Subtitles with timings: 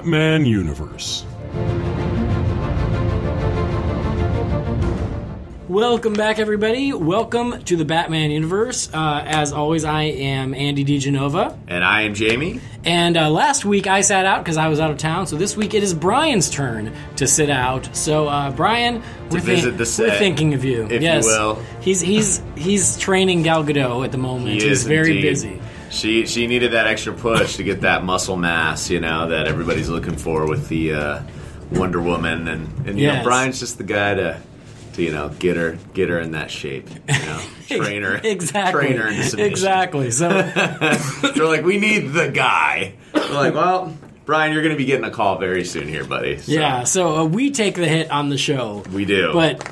[0.00, 1.26] Batman universe.
[5.68, 6.94] Welcome back, everybody.
[6.94, 8.88] Welcome to the Batman universe.
[8.94, 11.54] Uh, as always, I am Andy DiGenova.
[11.68, 12.60] And I am Jaime.
[12.82, 15.26] And uh, last week I sat out because I was out of town.
[15.26, 17.94] So this week it is Brian's turn to sit out.
[17.94, 20.86] So uh, Brian, we're, visit the set, we're thinking of you.
[20.86, 21.26] if you yes.
[21.26, 21.62] will.
[21.82, 24.48] He's he's he's training Gal Gadot at the moment.
[24.48, 25.28] He He's is very indeed.
[25.28, 25.60] busy.
[25.90, 29.88] She she needed that extra push to get that muscle mass, you know, that everybody's
[29.88, 31.22] looking for with the uh,
[31.72, 33.18] Wonder Woman, and and you Yes.
[33.18, 34.40] know Brian's just the guy to.
[34.94, 36.90] To, you know, get her, get her in that shape.
[36.90, 38.80] You know, train her, exactly.
[38.88, 39.40] train her into.
[39.40, 40.10] Exactly.
[40.10, 40.28] So
[41.32, 42.94] They're like, we need the guy.
[43.14, 46.38] We're like, well, Brian, you're going to be getting a call very soon here, buddy.
[46.38, 46.82] So, yeah.
[46.82, 49.32] So uh, we take the hit on the show, we do.
[49.32, 49.64] but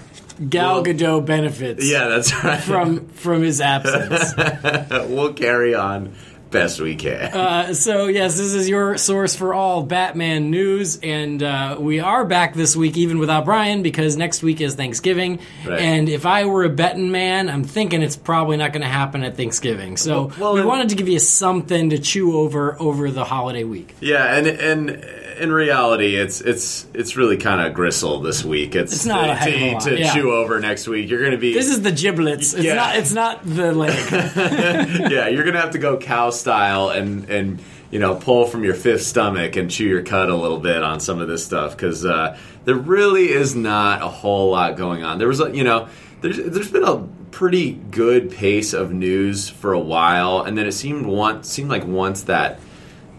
[0.48, 1.88] Gal Well- Gadot benefits.
[1.90, 2.60] yeah, that's right.
[2.62, 4.34] From from his absence.
[5.08, 6.14] we'll carry on
[6.50, 7.34] best we can.
[7.36, 12.24] Uh, so yes, this is your source for all Batman news, and uh, we are
[12.24, 15.40] back this week even without Brian because next week is Thanksgiving.
[15.66, 15.78] Right.
[15.78, 19.24] And if I were a betting man, I'm thinking it's probably not going to happen
[19.24, 19.98] at Thanksgiving.
[19.98, 23.64] So Well, we then- wanted to give you something to chew over over the holiday
[23.64, 23.94] week.
[24.00, 25.04] Yeah, and and
[25.38, 28.74] in reality, it's it's it's really kind of gristle this week.
[28.74, 30.14] It's, It's not a heck of a to, lot, to yeah.
[30.14, 31.08] chew over next week.
[31.08, 32.54] You're going to be This is the giblets.
[32.54, 32.74] It's Yeah.
[32.74, 32.96] not.
[32.96, 34.10] It's not the leg.
[35.10, 35.28] yeah.
[35.28, 37.60] You're going to have to go cow style and and
[37.90, 41.00] you know pull from your fifth stomach and chew your cud a little bit on
[41.00, 45.18] some of this stuff because uh, there really is not a whole lot going on.
[45.18, 45.88] There was a you know
[46.20, 50.72] there's there's been a pretty good pace of news for a while, and then it
[50.72, 52.60] seemed once seemed like once that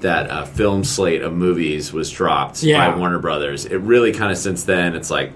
[0.02, 2.92] that uh, film slate of movies was dropped Yeah.
[2.92, 3.66] by Warner Brothers.
[3.66, 5.32] It really kind of since then it's like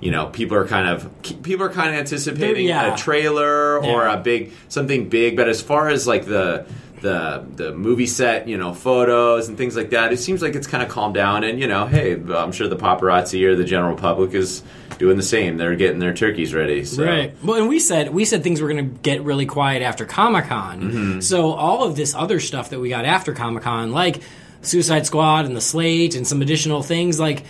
[0.00, 1.08] you know people are kind of
[1.42, 2.94] people are kind of anticipating Yeah.
[2.94, 4.14] a trailer or Yeah.
[4.14, 6.66] a big something big, but as far as like the
[7.02, 10.66] the the movie set, you know, photos and things like that, it seems like it's
[10.66, 11.44] kind of calmed down.
[11.44, 14.62] And you know, hey, I'm sure the paparazzi or the general public is
[14.98, 15.58] doing the same.
[15.58, 16.84] They're getting their turkeys ready.
[16.84, 17.04] So.
[17.04, 17.34] Right.
[17.42, 20.46] Well, and we said we said things were going to get really quiet after Comic
[20.46, 20.80] Con.
[20.80, 21.20] Mm-hmm.
[21.20, 24.22] So all of this other stuff that we got after Comic Con, like
[24.62, 27.44] Suicide Squad and the Slate and some additional things, like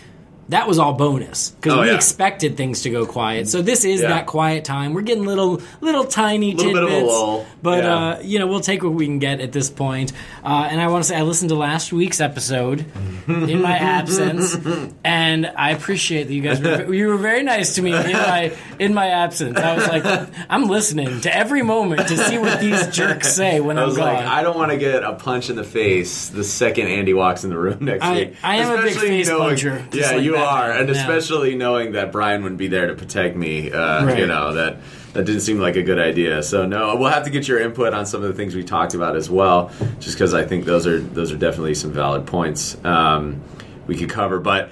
[0.48, 1.94] that was all bonus because Oh, we yeah.
[1.94, 3.48] expected things to go quiet.
[3.48, 4.08] So this is Yeah.
[4.08, 4.92] that quiet time.
[4.92, 7.46] We're getting little, little tiny Little bit of a tidbits, lull.
[7.62, 7.94] but Yeah.
[7.96, 10.12] uh, you know we'll take what we can get at this point.
[10.44, 12.84] Uh, and I want to say I listened to last week's episode
[13.28, 14.56] in my absence,
[15.04, 18.52] and I appreciate that you guys were you were very nice to me in my
[18.78, 19.58] in my absence.
[19.58, 20.04] I was like,
[20.50, 23.96] I'm listening to every moment to see what these jerks say when I I'm was
[23.96, 24.14] gone.
[24.14, 27.44] like, I don't want to get a punch in the face the second Andy walks
[27.44, 28.34] in the room next I- week.
[28.42, 30.70] I am a big Especially face knowing- puncher, Yeah, like you Batman.
[30.70, 30.94] are, and Yeah.
[31.00, 33.70] especially knowing that Brian wouldn't be there to protect me.
[33.72, 34.18] Uh, Right.
[34.18, 34.78] You know that
[35.14, 36.42] that didn't seem like a good idea.
[36.42, 38.94] So no, we'll have to get your input on some of the things we talked
[38.94, 39.70] about as well,
[40.00, 43.40] just because I think those are those are definitely some valid points um,
[43.86, 44.70] we could cover, but.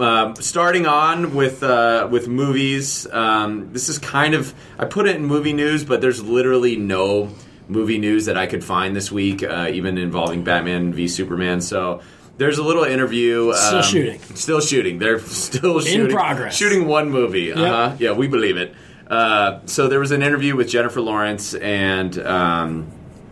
[0.00, 5.16] Um, starting on with uh, with movies, um, this is kind of I put it
[5.16, 7.30] in movie news, but there's literally no
[7.66, 11.60] movie news that I could find this week, uh, even involving Batman v Superman.
[11.60, 12.00] So
[12.38, 13.52] there's a little interview.
[13.52, 14.20] Still um, shooting.
[14.34, 14.98] Still shooting.
[14.98, 16.14] They're still shooting.
[16.14, 16.56] progress.
[16.56, 17.52] Shooting one movie.
[17.52, 17.96] Uh-huh.
[17.98, 18.74] Yeah, we believe it.
[19.08, 22.90] Uh, so there was an interview with Jennifer Lawrence and um,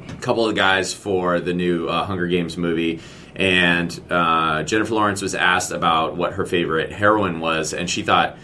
[0.09, 3.01] a couple of guys for the new uh, Hunger Games movie.
[3.35, 8.39] And uh, Jennifer Lawrence was asked about what her favorite heroine was, and she thought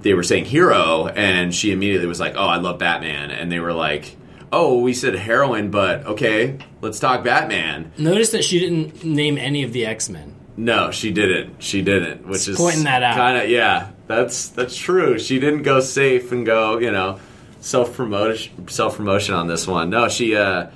[0.00, 3.60] they were saying hero, and she immediately was like, "Oh, I love Batman," and they
[3.60, 4.16] were like,
[4.52, 9.62] "Oh, we said heroin, but okay, let's talk Batman." Notice that she didn't name any
[9.62, 10.34] of the X Men.
[10.56, 11.62] No, she didn't.
[11.62, 13.14] She didn't, which is pointing that out.
[13.14, 13.90] Kind of, yeah.
[14.08, 15.18] That's that's true.
[15.18, 17.20] She didn't go safe and go, you know,
[17.60, 19.90] self promotion self promotion on this one.
[19.90, 20.68] No, she uh,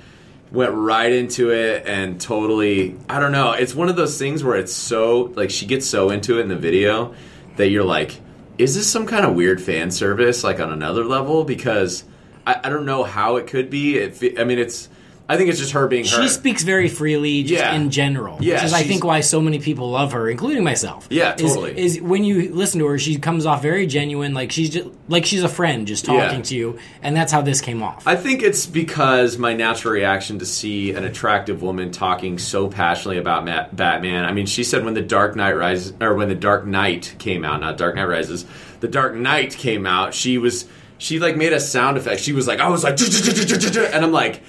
[0.51, 2.95] went right into it and totally.
[3.09, 3.51] I don't know.
[3.51, 6.47] It's one of those things where it's so like she gets so into it in
[6.47, 7.13] the video
[7.57, 8.21] that you're like,
[8.57, 11.43] is this some kind of weird fan service like on another level?
[11.43, 12.05] Because
[12.45, 13.97] I, I don't know how it could be.
[13.97, 14.89] It, I mean, it's.
[15.29, 16.21] I think it's just her being her.
[16.21, 17.73] She speaks very freely, just Yeah.
[17.75, 18.39] in general.
[18.41, 21.07] Yeah, which is I think why so many people love her, including myself.
[21.09, 21.79] Yeah, is- totally.
[21.79, 25.25] Is, when you listen to her, she comes off very genuine, like she's just like
[25.25, 26.41] she's a friend, just talking Yeah.
[26.41, 28.05] to you, and that's how this came off.
[28.05, 33.17] I think it's because my natural reaction to see an attractive woman talking so passionately
[33.17, 34.25] about Ma- Batman.
[34.25, 37.45] I mean, she said when the Dark Knight Rises, or when the Dark Knight came
[37.45, 38.45] out, not Dark Knight Rises,
[38.81, 40.13] the Dark Knight came out.
[40.13, 40.65] She was,
[40.97, 42.21] she like made a sound effect.
[42.21, 44.41] She was like, I was like, and I'm like.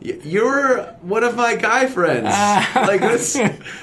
[0.00, 2.28] You're one of my guy friends.
[2.30, 2.84] Ah.
[2.86, 3.34] like this,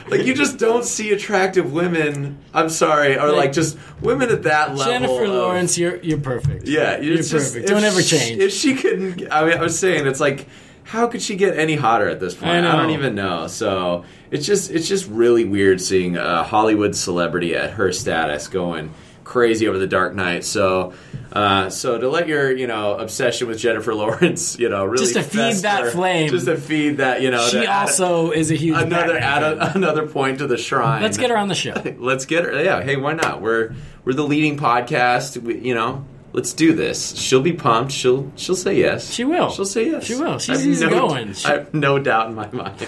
[0.07, 2.37] like you just don't see attractive women.
[2.53, 4.85] I'm sorry, or like just women at that level.
[4.93, 6.69] Jennifer of- Lawrence, you're you're perfect.
[6.69, 7.67] yeah, you're it's just- perfect.
[7.67, 8.41] Don't ever she- change.
[8.41, 10.47] If she couldn't, I mean, I was saying it's like
[10.83, 12.49] how could she get any hotter at this point?
[12.51, 12.71] I know.
[12.77, 13.47] don't even know.
[13.47, 18.93] So it's just it's just really weird seeing a Hollywood celebrity at her status going
[19.25, 20.45] crazy over the Dark Knight.
[20.45, 20.93] So.
[21.35, 25.15] Uh, so to let your you know obsession with Jennifer Lawrence you know really Just
[25.15, 26.29] to feed that flame.
[26.29, 30.07] just to feed that you know She also is a huge another add a, another
[30.07, 31.01] point to the shrine.
[31.01, 31.73] Let's get her on the show.
[31.97, 32.63] Let's get her.
[32.63, 33.41] Yeah, hey, why not?
[33.41, 35.41] We're we're the leading podcast.
[35.41, 37.15] We, you know, let's do this.
[37.17, 37.91] She'll be pumped.
[37.91, 39.11] She'll she'll say yes.
[39.11, 39.49] She will.
[39.51, 40.05] She'll say yes.
[40.05, 40.39] She will.
[40.39, 41.27] She's easygoing.
[41.27, 42.79] No, She- I have no doubt in my mind.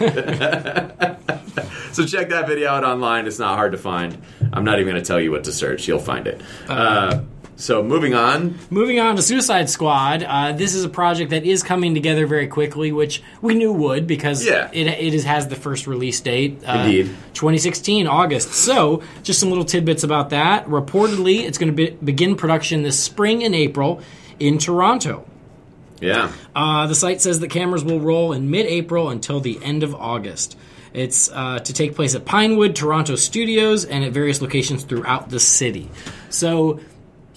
[1.91, 3.27] so check that video out online.
[3.27, 4.17] It's not hard to find.
[4.53, 5.87] I'm not even going to tell you what to search.
[5.87, 6.41] You'll find it.
[6.69, 7.21] Uh,
[7.57, 8.57] so moving on.
[8.69, 12.47] Moving on to Suicide Squad, uh, this is a project that is coming together very
[12.47, 14.69] quickly, which we knew would because Yeah.
[14.71, 16.61] it, it is, has the first release date.
[16.65, 17.07] Uh, Indeed.
[17.33, 18.53] 2016, August.
[18.53, 20.67] So, just some little tidbits about that.
[20.67, 24.01] Reportedly, it's going to be, begin production this spring and April
[24.39, 25.25] in Toronto.
[25.99, 26.31] Yeah.
[26.55, 29.95] Uh, the site says that cameras will roll in mid April until the end of
[29.95, 30.55] August.
[30.93, 35.39] It's uh, to take place at Pinewood, Toronto studios, and at various locations throughout the
[35.39, 35.89] city.
[36.29, 36.79] So,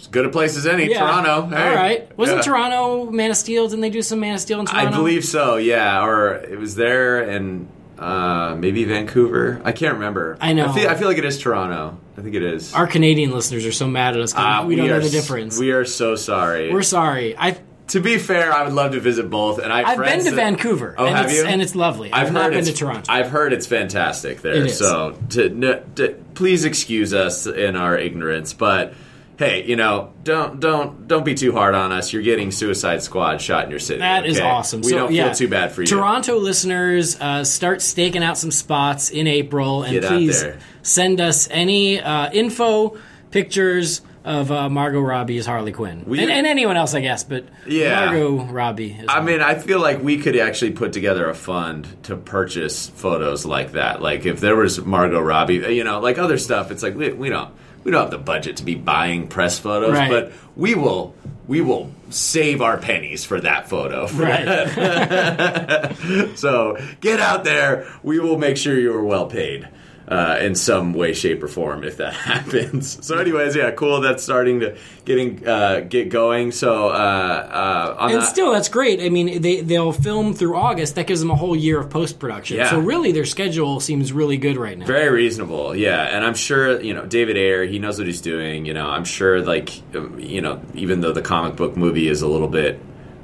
[0.01, 0.91] As good a place as any.
[0.91, 1.01] yeah.
[1.01, 1.55] Toronto.
[1.55, 1.69] Hey.
[1.69, 2.19] All right.
[2.19, 2.43] Wasn't Yeah.
[2.43, 3.69] Toronto Man of Steel?
[3.69, 4.89] Didn't they do some Man of Steel in Toronto?
[4.93, 5.57] I believe so.
[5.57, 7.69] Yeah, or it was there and
[7.99, 9.61] uh, maybe Vancouver.
[9.65, 10.39] I can't remember.
[10.41, 10.69] I know.
[10.69, 11.99] I feel, I feel like it is Toronto.
[12.17, 12.73] I think it is.
[12.75, 15.59] Our Canadian listeners are so mad at us 'cause Ah, we don't know the difference.
[15.59, 16.73] We are so sorry.
[16.73, 17.37] We're sorry.
[17.37, 17.59] I
[17.89, 20.31] to be fair, I would love to visit both, and I have I've been to
[20.31, 20.95] that- Vancouver.
[20.97, 21.45] Oh, and have it's, you?
[21.45, 22.13] And it's lovely.
[22.13, 23.03] I've, I've not been to Toronto.
[23.13, 24.65] I've heard it's fantastic there.
[24.65, 24.71] It.
[24.71, 28.95] So to, to, please excuse us in our ignorance, but
[29.41, 32.13] hey, you know, don't don't don't be too hard on us.
[32.13, 34.01] You're getting Suicide Squad shot in your city.
[34.01, 34.47] That is okay?
[34.47, 34.83] awesome.
[34.83, 35.87] We So, don't yeah, feel too bad for you.
[35.89, 40.45] Toronto listeners, uh, start staking out some spots in April, and Get please
[40.83, 42.99] send us any uh, info,
[43.31, 47.25] pictures of uh, Margot Robbie as Harley Quinn, We- and, and anyone else, I guess.
[47.25, 48.05] But Yeah.
[48.07, 48.93] Margot Robbie.
[48.93, 52.91] Is I mean, I feel like we could actually put together a fund to purchase
[52.91, 54.03] photos like that.
[54.03, 56.71] Like if there was Margot Robbie, you know, like other stuff.
[56.71, 57.51] It's like we, we don't
[57.85, 60.11] we don't have the budget to be buying press photos, Right.
[60.11, 61.15] but we will
[61.49, 64.07] we will save our pennies for that photo.
[64.15, 65.91] right.
[66.37, 67.87] So get out there.
[68.03, 69.69] We will make sure you are well paid.
[70.11, 72.99] Uh, in some way, shape, or form, if that happens.
[73.07, 74.01] So, anyways, yeah, cool.
[74.01, 76.51] That's starting to getting uh, get going.
[76.51, 79.01] So, uh, uh, on And that, still, that's great.
[79.01, 80.97] I mean, they they'll film through August.
[80.97, 82.57] That gives them a whole year of post production.
[82.57, 82.71] Yeah.
[82.71, 84.85] So really, their schedule seems really good right now.
[84.85, 86.03] Very reasonable, yeah.
[86.03, 88.67] And I'm sure, you know, David Ayer, he knows what he's doing.
[88.67, 92.23] You know, I'm sure, like, um, you know, even though the comic book movie is
[92.23, 92.81] a little bit,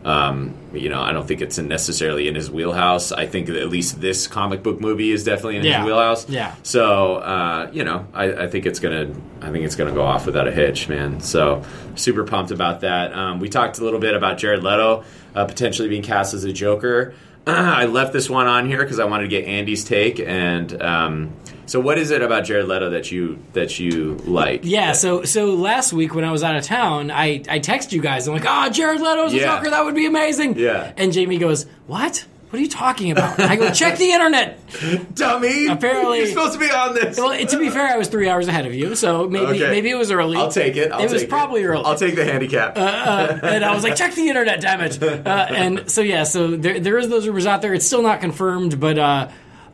[0.07, 3.11] um, you know, I don't think it's necessarily in his wheelhouse.
[3.11, 5.79] I think that at least this comic book movie is definitely in Yeah.
[5.79, 6.29] his wheelhouse.
[6.29, 6.55] Yeah.
[6.63, 9.11] So, uh, you know, I, I think it's gonna,
[9.43, 11.21] I think it's gonna go off without a hitch, man.
[11.21, 11.65] So,
[11.97, 13.13] super pumped about that.
[13.15, 15.03] Um, we talked a little bit about Jared Leto
[15.35, 17.13] uh, potentially being cast as a Joker.
[17.49, 20.21] I left this one on here because I wanted to get Andy's take.
[20.21, 21.33] And um,
[21.67, 24.61] so, what is it about Jared Leto that you that you like?
[24.65, 28.01] Yeah, so so last week when I was out of town, I I text you
[28.01, 28.27] guys.
[28.29, 29.57] I'm like, "Oh, Jared Leto's a Yeah.
[29.57, 29.71] Joker.
[29.71, 30.93] That would be amazing." Yeah.
[30.97, 32.25] And Jaime goes, "What?
[32.51, 34.61] What are you talking about?" I go, "Check the internet."
[35.15, 35.67] dummy.
[35.67, 37.17] Apparently- you're supposed to be on this.
[37.19, 39.71] Well, to be fair, I was three hours ahead of you, so maybe Okay.
[39.71, 40.37] maybe it was early.
[40.37, 40.93] I'll take it.
[40.93, 41.85] I'll it was take probably early.
[41.85, 42.77] I'll take the handicap.
[42.79, 45.03] and I was like, check the internet, damn it.
[45.03, 47.75] Uh, and so yeah, so there there is those rumors out there.
[47.75, 49.29] It's still not confirmed, but uh,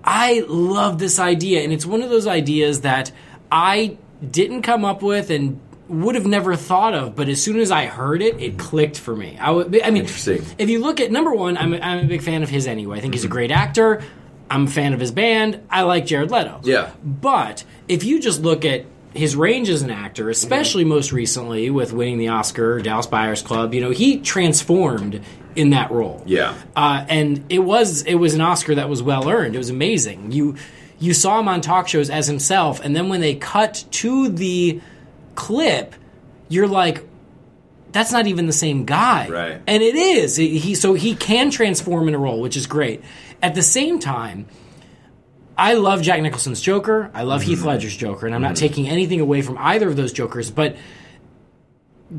[0.05, 3.13] I love this idea, and it's one of those ideas that
[3.51, 7.15] I didn't come up with and would have never thought of.
[7.15, 9.37] But as soon as I heard it, it clicked for me.
[9.39, 10.45] I, would, I mean, Interesting.
[10.59, 12.99] if you look at number one, I'm a, I'm a big fan of his anyway.
[12.99, 13.33] I think he's a mm-hmm.
[13.33, 14.03] great actor.
[14.51, 15.63] I'm a fan of his band.
[15.71, 16.61] I like Jared Leto.
[16.63, 16.91] Yeah.
[17.03, 20.91] But if you just look at his range as an actor, especially mm-hmm.
[20.91, 25.23] most recently with winning the Oscar, Dallas Buyers Club, you know, he transformed
[25.57, 26.23] in that role.
[26.27, 26.55] yeah.
[26.77, 29.55] Uh, and it was it was an Oscar that was well earned.
[29.55, 30.33] It was amazing.
[30.33, 30.57] You
[30.99, 34.81] you saw him on talk shows as himself, and then when they cut to the
[35.35, 35.95] clip,
[36.49, 37.05] you're like,
[37.91, 39.29] that's not even the same guy.
[39.29, 39.61] Right.
[39.67, 40.37] And it is.
[40.37, 43.03] He he- so he can transform in a role, which is great.
[43.43, 44.47] At the same time,
[45.59, 47.11] I love Jack Nicholson's Joker.
[47.13, 47.51] I love Mm-hmm.
[47.51, 50.77] Heath Ledger's Joker, and I'm not taking anything away from either of those Jokers, but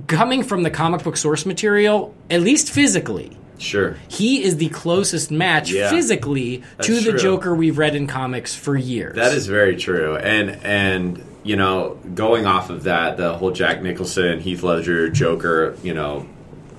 [0.08, 3.96] coming from the comic book source material, at least physically, Sure.
[4.08, 5.90] he is the closest match Yeah.
[5.90, 7.20] physically to That's the true.
[7.20, 9.16] Joker we've read in comics for years.
[9.16, 10.16] That is very true.
[10.18, 15.76] And and you know, going off of that, the whole Jack Nicholson, Heath Ledger, Joker,
[15.84, 16.26] you know,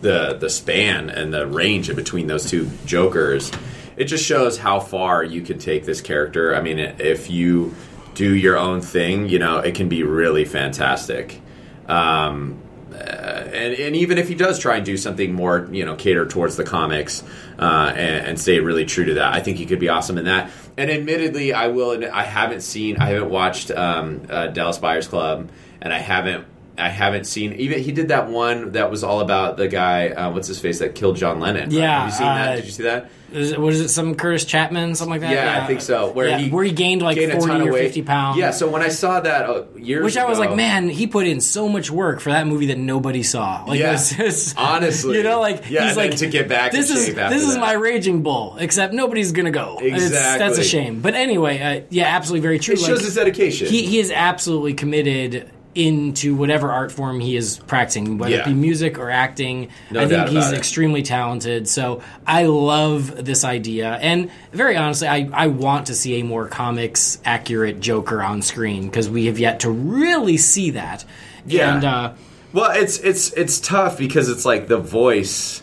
[0.00, 3.50] the the span and the range in between those two Jokers,
[3.97, 6.54] it just shows how far you can take this character.
[6.56, 7.75] I mean, if you
[8.14, 11.40] do your own thing, you know, it can be really fantastic.
[11.88, 12.56] Um,
[12.94, 16.26] uh, and, and even if he does try and do something more, you know, cater
[16.26, 17.22] towards the comics
[17.58, 20.26] uh, and, and stay really true to that, I think he could be awesome in
[20.26, 20.50] that.
[20.76, 21.92] And admittedly, I will.
[21.92, 26.46] admit, I haven't seen, I haven't watched um, uh, Dallas Buyers Club, and I haven't.
[26.76, 30.30] I haven't seen even he did that one that was all about the guy uh,
[30.32, 31.64] what's his face that killed John Lennon.
[31.64, 31.72] right?
[31.72, 32.56] Yeah, have you seen uh, that?
[32.56, 33.10] Did you see that?
[33.32, 33.88] Is it, what is it?
[33.88, 35.32] Some Curtis Chapman, something like that.
[35.32, 36.12] Yeah, I think so.
[36.12, 38.38] Where Yeah, he where he gained like gained forty or fifty pounds.
[38.38, 41.08] Yeah, so when I saw that uh, years Which I was ago- like, man, he
[41.08, 43.64] put in so much work for that movie that nobody saw.
[43.66, 43.88] Like, Yeah.
[43.88, 45.16] it was just- Honestly.
[45.16, 47.60] you know, like Yeah, he's like to get back This is this is that.
[47.60, 48.56] my raging bull.
[48.60, 49.78] Except nobody's gonna go.
[49.82, 51.00] It's- that's a shame.
[51.00, 52.74] But anyway, uh, yeah, absolutely very true.
[52.74, 53.66] it shows Like, his dedication.
[53.66, 58.54] he he is absolutely committed into whatever art form he is practicing, whether it be
[58.54, 59.68] music or acting.
[59.90, 61.68] No I think he's extremely talented.
[61.68, 66.46] So I love this idea, and very honestly, I I want to see a more
[66.48, 71.04] comics accurate Joker on screen because we have yet to really see that.
[71.46, 71.74] Yeah.
[71.74, 72.12] and uh,
[72.52, 75.62] Well, it's it's it's tough because it's like the voice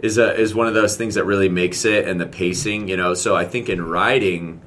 [0.00, 2.96] is a is one of those things that really makes it, and the pacing, you
[2.96, 3.14] know.
[3.14, 4.60] So I think in writing,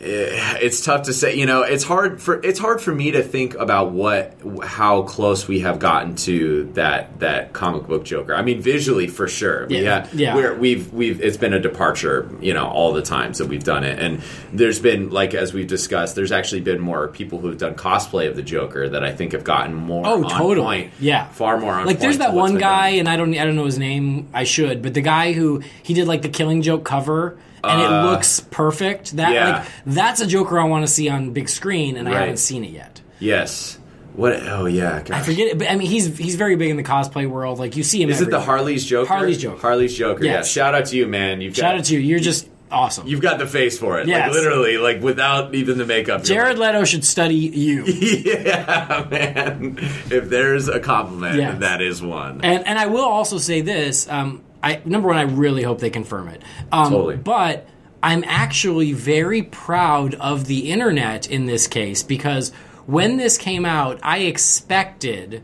[0.00, 1.34] Eh, it's tough to say.
[1.34, 5.48] You know, it's hard for it's hard for me to think about what how close
[5.48, 8.32] we have gotten to that that comic book Joker.
[8.34, 9.66] I mean, visually for sure.
[9.66, 10.02] We Yeah.
[10.02, 10.34] ha- Yeah.
[10.36, 12.30] We're, we've we've it's been a departure.
[12.40, 14.20] You know, all the times that we've done it, and
[14.52, 18.36] there's been like as we've discussed, there's actually been more people who've done cosplay of
[18.36, 20.04] the Joker that I think have gotten more.
[20.06, 20.64] Oh, totally.
[20.64, 20.92] point.
[21.00, 21.26] Yeah.
[21.28, 21.86] far more on.
[21.86, 24.28] like there's that one guy, and I don't I don't know his name.
[24.32, 27.36] I should, but the guy who he did like the Killing Joke cover.
[27.64, 29.16] And it Uh, looks perfect.
[29.16, 29.58] That yeah.
[29.58, 32.64] like that's a Joker I want to see on big screen, and I haven't seen
[32.64, 33.00] it yet.
[33.18, 33.78] Yes.
[34.14, 34.34] What?
[34.46, 35.02] Oh yeah.
[35.02, 35.16] Gosh.
[35.16, 37.58] I forget it, but I mean, he's he's very big in the cosplay world.
[37.58, 38.10] Like you see him.
[38.10, 38.40] Is it the.
[38.40, 39.08] Harley's Joker?
[39.08, 39.60] Harley's Joker.
[39.60, 40.24] Harley's Joker.
[40.24, 40.42] Yeah.
[40.42, 41.40] Shout out to you, man.
[41.40, 42.00] You've Shout got, out to you.
[42.00, 43.06] You're just awesome.
[43.06, 44.08] You've got the face for it.
[44.08, 44.26] Yes.
[44.28, 46.24] Like literally, like without even the makeup.
[46.24, 47.84] Jared Leto should study you.
[48.42, 49.76] yeah, man.
[50.10, 51.60] If there's a compliment, Yes.
[51.60, 52.40] that is one.
[52.42, 54.08] And and I will also say this.
[54.08, 56.42] Um, I number one, I really hope they confirm it.
[56.72, 57.16] Um, Totally.
[57.16, 57.66] But
[58.02, 62.50] I'm actually very proud of the internet in this case because
[62.86, 65.42] when this came out, I expected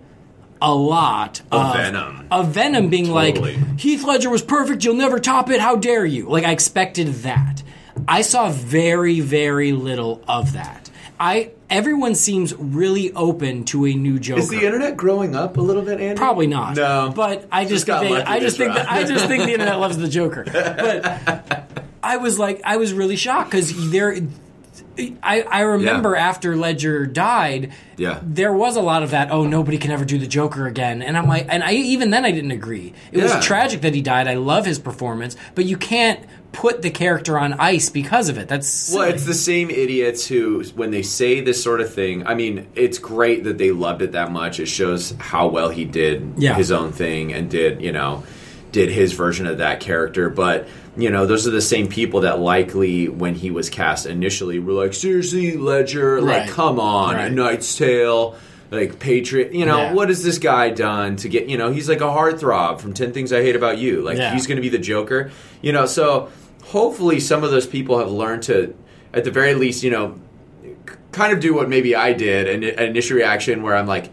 [0.62, 2.26] a lot Of of Venom.
[2.30, 3.56] Of Venom being Totally.
[3.56, 4.84] like Heath Ledger was perfect.
[4.84, 5.60] You'll never top it.
[5.60, 6.28] How dare you?
[6.28, 7.62] Like I expected that.
[8.08, 10.83] I saw very very little of that.
[11.18, 14.40] I everyone seems really open to a new Joker.
[14.40, 16.18] Is the internet growing up a little bit, Andy?
[16.18, 16.76] Probably not.
[16.76, 17.12] No.
[17.14, 19.78] but I just, got think they, I just think that, I just think the internet
[19.78, 20.44] loves the Joker.
[20.54, 21.70] But
[22.02, 24.16] I was like, I was really shocked because there.
[25.22, 26.28] I, I remember Yeah.
[26.28, 28.18] after Ledger died, Yeah.
[28.22, 29.30] there was a lot of that.
[29.30, 32.24] Oh, nobody can ever do the Joker again, and I'm like, and I even then
[32.24, 32.92] I didn't agree.
[33.12, 33.36] It Yeah.
[33.36, 34.26] was tragic that he died.
[34.28, 36.20] I love his performance, but you can't
[36.52, 38.46] put the character on ice because of it.
[38.48, 42.34] That's Well, it's the same idiots who, when they say this sort of thing, I
[42.34, 44.60] mean, it's great that they loved it that much.
[44.60, 46.54] It shows how well he did Yeah.
[46.54, 48.22] his own thing and did, you know,
[48.70, 50.28] did his version of that character.
[50.30, 54.58] But, you know, those are the same people that likely, when he was cast initially,
[54.58, 57.26] were like, seriously, Ledger, like, come on, Right.
[57.26, 58.36] A Knight's Tale.
[58.70, 59.92] Like Patriot, you know Yeah.
[59.92, 61.48] what has this guy done to get?
[61.48, 64.00] You know, he's like a heartthrob from Ten Things I Hate About You.
[64.02, 64.32] Like Yeah.
[64.32, 65.30] he's going to be the Joker.
[65.62, 66.28] You know, so
[66.64, 68.74] hopefully some of those people have learned to,
[69.12, 70.14] at the very least, you know,
[71.12, 74.10] kind of do what maybe I did, an, an initial reaction where I'm like,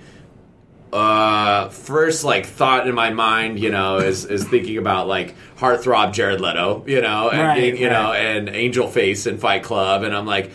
[0.93, 6.13] uh, first like thought in my mind, you know, is is thinking about like heartthrob
[6.13, 10.15] Jared Leto, you know, and Right, you know, and Angel Face in Fight Club, and
[10.15, 10.51] I'm like,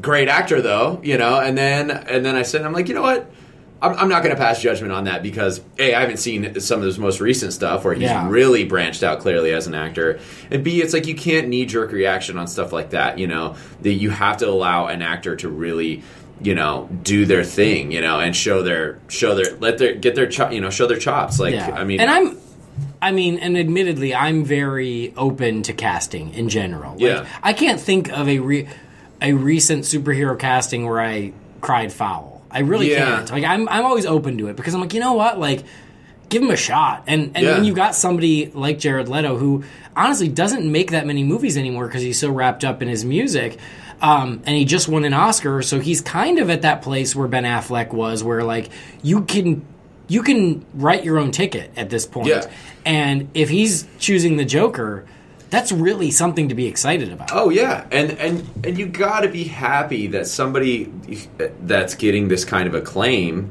[0.00, 3.02] great actor though, you know, and then and then I said, I'm like, you know
[3.02, 3.30] what.
[3.82, 6.78] I'm, I'm not going to pass judgment on that because a I haven't seen some
[6.80, 8.26] of his most recent stuff where he's Yeah.
[8.26, 10.18] really branched out clearly as an actor,
[10.50, 13.18] and b it's like you can't knee jerk reaction on stuff like that.
[13.18, 16.02] You know that you have to allow an actor to really
[16.40, 20.14] you know do their thing you know and show their show their let their get
[20.14, 21.70] their cho- you know show their chops like Yeah.
[21.74, 22.38] I mean and I'm,
[23.00, 26.92] I mean, and admittedly, I'm very open to casting in general.
[26.92, 27.26] Like, Yeah.
[27.42, 28.68] I can't think of a re-
[29.22, 32.42] a recent superhero casting where I cried foul.
[32.50, 33.04] I really Yeah.
[33.04, 33.30] can't.
[33.30, 35.62] Like, I'm I'm always open to it because I'm like, you know what, like.
[36.28, 37.52] Give him a shot, and and Yeah.
[37.54, 39.62] when you got somebody like Jared Leto, who
[39.94, 43.58] honestly doesn't make that many movies anymore because he's so wrapped up in his music,
[44.00, 47.28] um, and he just won an Oscar, so he's kind of at that place where
[47.28, 48.70] Ben Affleck was, where like
[49.02, 49.64] you can
[50.08, 52.28] you can write your own ticket at this point.
[52.28, 52.50] Yeah.
[52.84, 55.04] And if he's choosing the Joker,
[55.50, 57.30] that's really something to be excited about.
[57.32, 60.92] Oh yeah, and and and you got to be happy that somebody
[61.60, 63.50] that's getting this kind of acclaim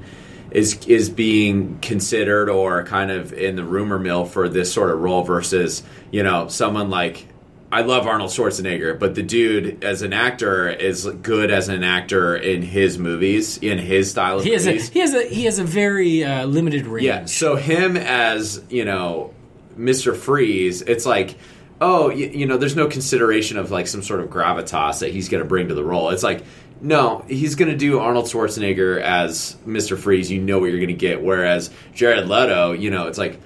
[0.52, 5.00] is is being considered or kind of in the rumor mill for this sort of
[5.00, 7.28] role versus you know someone like
[7.75, 12.34] I love Arnold Schwarzenegger, but the dude as an actor is good as an actor
[12.34, 14.88] in his movies, in his style of He has a movies.
[14.88, 17.05] he has a he has a very uh, limited range.
[17.05, 19.34] Yeah, so him as you know,
[19.77, 20.15] Mr.
[20.15, 21.36] Freeze, it's like,
[21.82, 25.27] oh, you, you know, there's no consideration of like some sort of gravitas that he's
[25.27, 26.12] going to bring to the role.
[26.12, 26.46] It's like,
[26.79, 29.98] no, he's going to do Arnold Schwarzenegger as Mr.
[29.98, 30.32] Freeze.
[30.32, 31.22] You know what you're going to get.
[31.22, 33.41] Whereas Jared Leto, you know, it's like.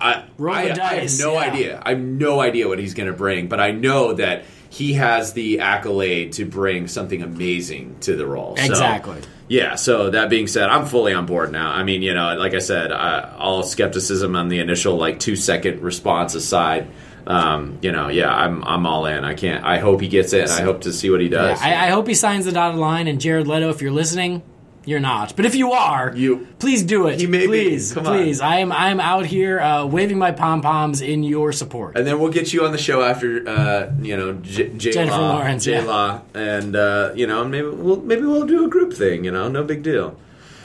[0.00, 1.38] I, Roll the I, I have no yeah.
[1.40, 1.82] idea.
[1.84, 5.32] I have no idea what he's going to bring, but I know that he has
[5.32, 8.56] the accolade to bring something amazing to the role.
[8.56, 9.20] So- Exactly.
[9.48, 11.70] yeah, so that being said, I'm fully on board now.
[11.70, 15.36] I mean, you know, like I said, I, all skepticism on the initial like two
[15.36, 16.88] second response aside,
[17.26, 19.24] um, you know, yeah, I'm I'm all in.
[19.24, 19.64] I can't.
[19.64, 20.42] I hope he gets it.
[20.42, 21.60] And I hope to see what he Yeah, does.
[21.60, 23.08] I, I hope he signs the dotted line.
[23.08, 24.42] And Jared Leto, if you're listening,
[24.86, 25.36] you're not.
[25.36, 27.20] But if you are, You- please do it.
[27.20, 27.46] He may be.
[27.48, 28.04] please, on.
[28.04, 28.40] please.
[28.40, 31.98] I am I am out here uh, waving my pom poms in your support.
[31.98, 35.16] and then we'll get you on the show after, uh, you know, J, J Jennifer
[35.18, 35.82] Law, Lawrence, J yeah.
[35.82, 39.24] Law, and uh, you know, maybe we'll maybe we'll do a group thing.
[39.24, 40.16] You know, no big deal.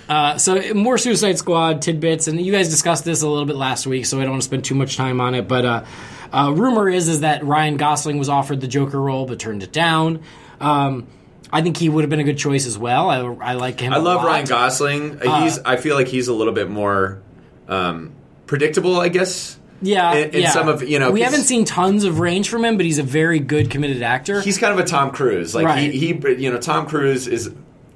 [0.08, 3.88] Uh, so more Suicide Squad tidbits, and you guys discussed this a little bit last
[3.88, 5.48] week, so I don't want to spend too much time on it.
[5.48, 5.86] But uh,
[6.34, 9.72] uh, rumor is is that Ryan Gosling was offered the Joker role but turned it
[9.72, 10.22] down.
[10.60, 11.08] Um,
[11.54, 13.10] I think he would have been a good choice as well.
[13.10, 13.92] I, I like him.
[13.94, 14.28] I a love lot.
[14.28, 15.20] Ryan Gosling.
[15.22, 15.60] he's.
[15.60, 17.22] I feel like he's a little bit more
[17.68, 18.14] um,
[18.48, 19.00] predictable.
[19.00, 19.58] I guess.
[19.84, 20.52] Yeah, in- in yeah.
[20.52, 23.00] some of- you know, we 'cause- haven't seen tons of range from him, but he's
[23.00, 24.40] a very good committed actor.
[24.40, 25.56] he's kind of a Tom Cruise.
[25.56, 25.92] Like Right.
[25.92, 27.50] he, he, you know, Tom Cruise is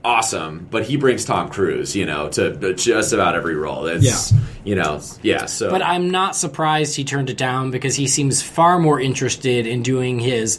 [0.03, 3.85] awesome, but he brings Tom Cruise, you know, to just about every role.
[3.85, 4.39] It's, Yeah.
[4.63, 5.45] you know, yeah.
[5.45, 9.68] So, but I'm not surprised he turned it down because he seems far more interested
[9.68, 10.57] in doing his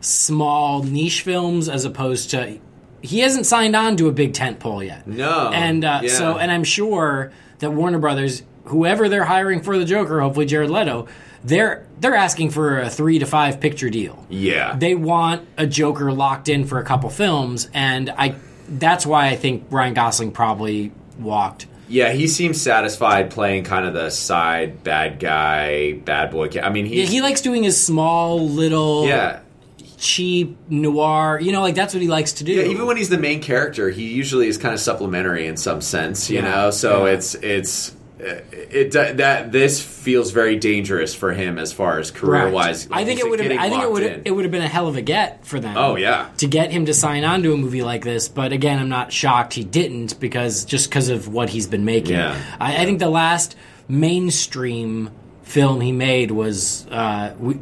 [0.00, 2.58] small niche films as opposed to
[3.02, 5.06] he hasn't signed on to a big tent pole yet.
[5.06, 6.10] No, and uh, yeah.
[6.10, 10.70] so and I'm sure that Warner Brothers, whoever they're hiring for the Joker, hopefully Jared
[10.70, 11.08] Leto,
[11.42, 14.24] they're they're asking for a three to five picture deal.
[14.28, 18.34] yeah, They want a Joker locked in for a couple films, and I
[18.68, 21.66] that's why I think Ryan Gosling probably walked.
[21.88, 22.12] yeah.
[22.12, 26.50] He seems satisfied playing kind of the side bad guy, bad boy.
[26.62, 29.40] I mean, Yeah, he likes doing his small little yeah.
[30.00, 31.38] Cheap noir.
[31.40, 32.52] You know, like that's what he likes to do.
[32.52, 35.80] Yeah, even when he's the main character, he usually is kind of supplementary in some
[35.80, 36.70] sense, you Yeah, know.
[36.70, 37.12] So yeah.
[37.12, 42.50] it's it's uh, it that this feels very dangerous for him as far as career
[42.50, 42.88] wise.
[42.90, 43.52] I think it would have.
[43.52, 44.22] I think it would.
[44.24, 45.76] It would have been a hell of a get for them.
[45.76, 46.30] Oh, yeah.
[46.38, 48.28] to get him to sign on to a movie like this.
[48.28, 52.16] But again, I'm not shocked he didn't because just because of what he's been making.
[52.16, 52.40] Yeah.
[52.58, 53.54] I, I think the last
[53.88, 55.10] mainstream
[55.42, 57.58] film he made was uh, we,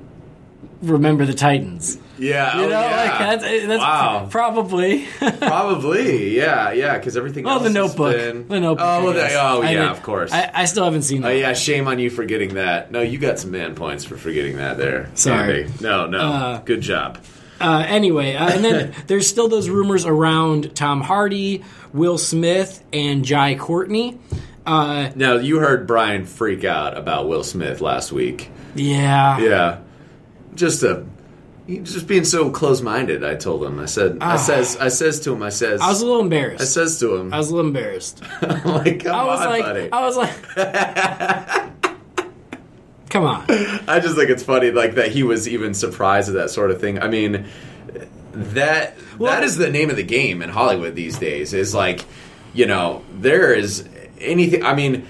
[0.82, 1.98] Remember the Titans.
[2.18, 2.96] Yeah, You oh, know, yeah.
[2.96, 4.26] like that's that's wow.
[4.30, 5.06] probably.
[5.18, 7.46] Probably, yeah, yeah, because everything.
[7.46, 8.14] Oh, the Notebook.
[8.16, 8.86] been- The Notebook.
[8.86, 9.36] Oh, I the, guess.
[9.36, 10.32] oh, yeah, of course.
[10.32, 11.28] I, I still haven't seen that.
[11.28, 12.90] oh, yeah, shame on you for getting that.
[12.92, 15.10] No, you got some man points for forgetting that there.
[15.14, 15.64] Sorry.
[15.64, 15.74] Andy.
[15.80, 17.18] No, no, good job.
[17.60, 23.24] Uh, anyway, uh, and then there's still those rumors around Tom Hardy, Will Smith, and
[23.24, 24.18] Jai Courtney.
[24.66, 28.50] Uh, Now you heard Brian freak out about Will Smith last week.
[28.76, 29.38] yeah.
[29.38, 29.78] Yeah,
[30.58, 31.06] just a.
[31.68, 33.78] Just being so close-minded, I told him.
[33.78, 34.36] I said, I ah.
[34.38, 36.62] says, I says to him, I says, I was a little embarrassed.
[36.62, 38.22] I says to him, I was a little embarrassed.
[38.40, 39.92] I'm like, come I was on, like, buddy.
[39.92, 40.42] I was like,
[43.10, 43.44] come on.
[43.86, 46.80] I just think it's funny, like that he was even surprised at that sort of
[46.80, 47.02] thing.
[47.02, 47.44] I mean,
[48.32, 51.52] that that is the name of the game in Hollywood these days.
[51.52, 52.06] Is like,
[52.54, 53.86] you know, there is
[54.20, 54.64] anything.
[54.64, 55.06] I mean.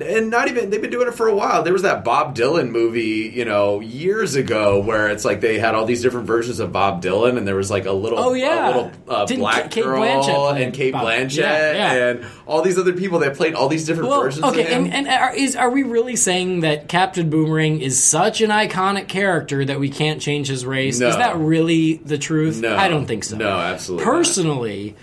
[0.00, 1.62] And not even they've been doing it for a while.
[1.62, 5.74] There was that Bob Dylan movie, you know, years ago, where it's like they had
[5.74, 8.66] all these different versions of Bob Dylan, and there was like a little, Oh, yeah.
[8.66, 11.92] a little uh, black Cate girl Blanchett and Cate Bob- Blanchett, yeah, yeah.
[12.08, 14.44] and all these other people that played all these different Well, versions.
[14.44, 14.84] okay, of him.
[14.84, 19.08] and, and are, is are we really saying that Captain Boomerang is such an iconic
[19.08, 21.00] character that we can't change his race?
[21.00, 21.08] No.
[21.08, 22.60] Is that really the truth?
[22.60, 22.76] No.
[22.76, 23.38] I don't think so.
[23.38, 24.12] No, absolutely not.
[24.12, 24.96] Personally,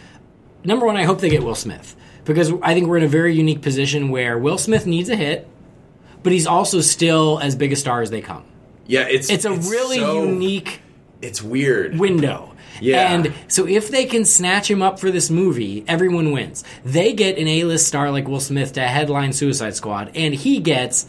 [0.63, 1.95] number one, I hope they get Will Smith
[2.25, 5.47] because I think we're in a very unique position where Will Smith needs a hit,
[6.23, 8.43] but he's also still as big a star as they come.
[8.87, 10.81] yeah, it's It's a really so- unique
[11.21, 11.97] It's weird.
[11.99, 12.47] window.
[12.79, 13.13] Yeah.
[13.13, 16.63] And so if they can snatch him up for this movie, everyone wins.
[16.83, 21.05] They get an A-list star like Will Smith to headline Suicide Squad, and he gets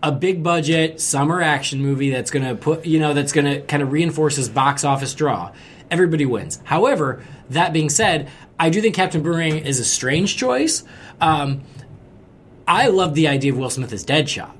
[0.00, 3.60] a big budget summer action movie that's going to put, you know, that's going to
[3.62, 5.50] kind of reinforce his box office draw.
[5.90, 6.60] Everybody wins.
[6.64, 10.84] However, that being said, I do think Captain Boomerang is a strange choice.
[11.20, 11.62] Um,
[12.66, 14.50] I love the idea of Will Smith as Deadshot.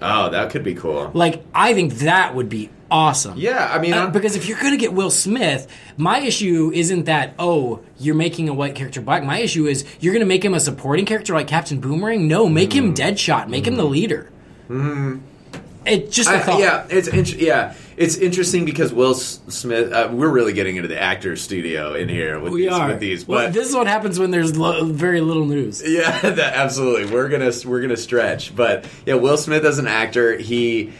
[0.00, 1.10] Oh, that could be cool.
[1.12, 3.34] Like, I think that would be awesome.
[3.36, 7.04] Yeah, I mean, Uh, because if you're going to get Will Smith, my issue isn't
[7.06, 9.24] that oh you're making a white character black.
[9.24, 12.28] My issue is you're going to make him a supporting character like Captain Boomerang.
[12.28, 12.86] No, make Mm-hmm.
[12.88, 13.48] him Deadshot.
[13.48, 14.30] Make him the leader.
[14.68, 15.22] And
[15.88, 16.60] it just a I- thought.
[16.60, 19.92] yeah, it's int- yeah, it's interesting because Will S- Smith.
[19.92, 22.88] Uh, we're really getting into the actor studio in here with we these, are.
[22.88, 25.82] with these, well, but this is what happens when there's lo- very little news.
[25.84, 27.12] yeah, that, absolutely.
[27.12, 30.92] We're gonna we're gonna stretch, but yeah, Will Smith as an actor, he.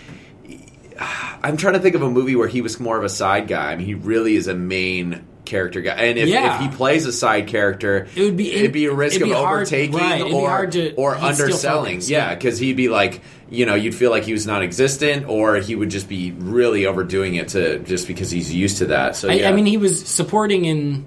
[1.42, 3.70] I'm trying to think of a movie where he was more of a side guy.
[3.72, 6.54] I mean, he really is a main character guy, and if, Yeah.
[6.56, 9.34] if he plays a side character, It would be- it'd be a risk it'd of
[9.36, 12.00] hard- overtaking right, or to- or underselling.
[12.04, 15.74] yeah, because he'd be like, you know, you'd feel like he was non-existent, or he
[15.74, 19.16] would just be really overdoing it to just because he's used to that.
[19.16, 19.48] So I, yeah.
[19.48, 21.06] I mean, he was supporting in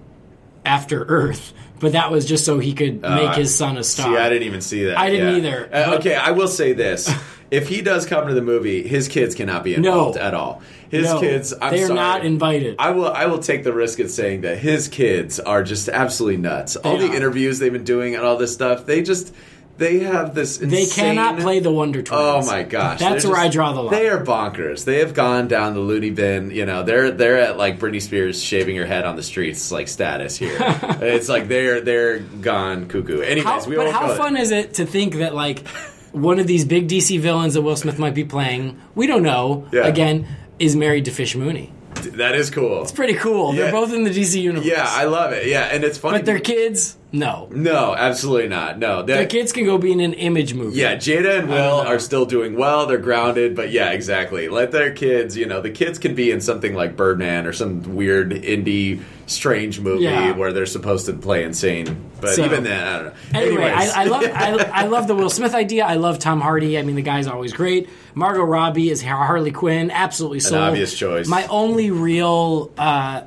[0.65, 4.07] After Earth, but that was just so he could make his son a star.
[4.07, 4.97] Uh, See, I didn't even see that.
[4.97, 5.49] I didn't yeah.
[5.49, 7.11] either, Uh, okay, I will say this:
[7.51, 10.21] if he does come to the movie, his kids cannot be involved No.
[10.21, 10.61] at all.
[10.91, 11.95] His No, kids, I'm they are sorry.
[11.99, 12.75] not invited.
[12.77, 13.07] I will.
[13.11, 16.75] I will take the risk of saying that his kids are just absolutely nuts.
[16.75, 17.15] All They the are.
[17.15, 19.33] interviews they've been doing and all this stuff, they just
[19.77, 20.57] they have this.
[20.57, 22.21] they cannot play the Wonder Twins.
[22.21, 23.91] Oh my gosh, That's where I draw the line.
[23.95, 24.83] They are bonkers.
[24.85, 26.51] They have gone down the loony bin.
[26.51, 29.87] You know, they're they're at like Britney Spears shaving her head on the streets like
[29.87, 30.55] status here.
[30.59, 33.21] it's like they're they're gone cuckoo.
[33.21, 35.65] Anyways, How, we but how fun is it to think that like
[36.11, 39.67] one of these big DC villains that Will Smith might be playing, we don't know.
[39.71, 39.87] Yeah.
[39.87, 40.27] Again,
[40.61, 41.73] is married to Fish Mooney.
[42.13, 42.83] That is cool.
[42.83, 43.53] It's pretty cool.
[43.53, 43.63] Yeah.
[43.63, 44.65] They're both in the DC universe.
[44.65, 45.47] Yeah, I love it.
[45.47, 46.19] Yeah, and it's funny.
[46.19, 47.47] but their kids, no.
[47.51, 48.79] no, absolutely not.
[48.79, 50.77] No, They're- kids can go be in an image movie.
[50.77, 52.85] Yeah, Jada and Will are still doing well.
[52.85, 54.47] They're grounded, but yeah, exactly.
[54.49, 57.95] Let their kids, you know, the kids can be in something like Birdman or some
[57.95, 60.31] weird indie strange movie Yeah.
[60.35, 61.95] where they're supposed to play insane.
[62.19, 63.13] But So- even then, I don't know.
[63.39, 65.85] Anyway, I, I love I, I love the Will Smith idea.
[65.85, 66.77] I love Tom Hardy.
[66.77, 67.89] I mean, the guy's always great.
[68.13, 69.89] Margot Robbie is Harley Quinn.
[69.89, 70.61] Absolutely sold.
[70.61, 71.27] obvious choice.
[71.27, 73.21] My only real uh,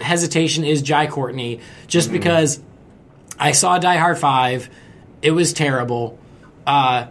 [0.00, 2.18] hesitation is Jai Courtney, just Mm-hmm.
[2.18, 2.60] because
[3.38, 4.68] I saw Die Hard Five.
[5.22, 6.18] It was terrible.
[6.66, 7.06] Uh,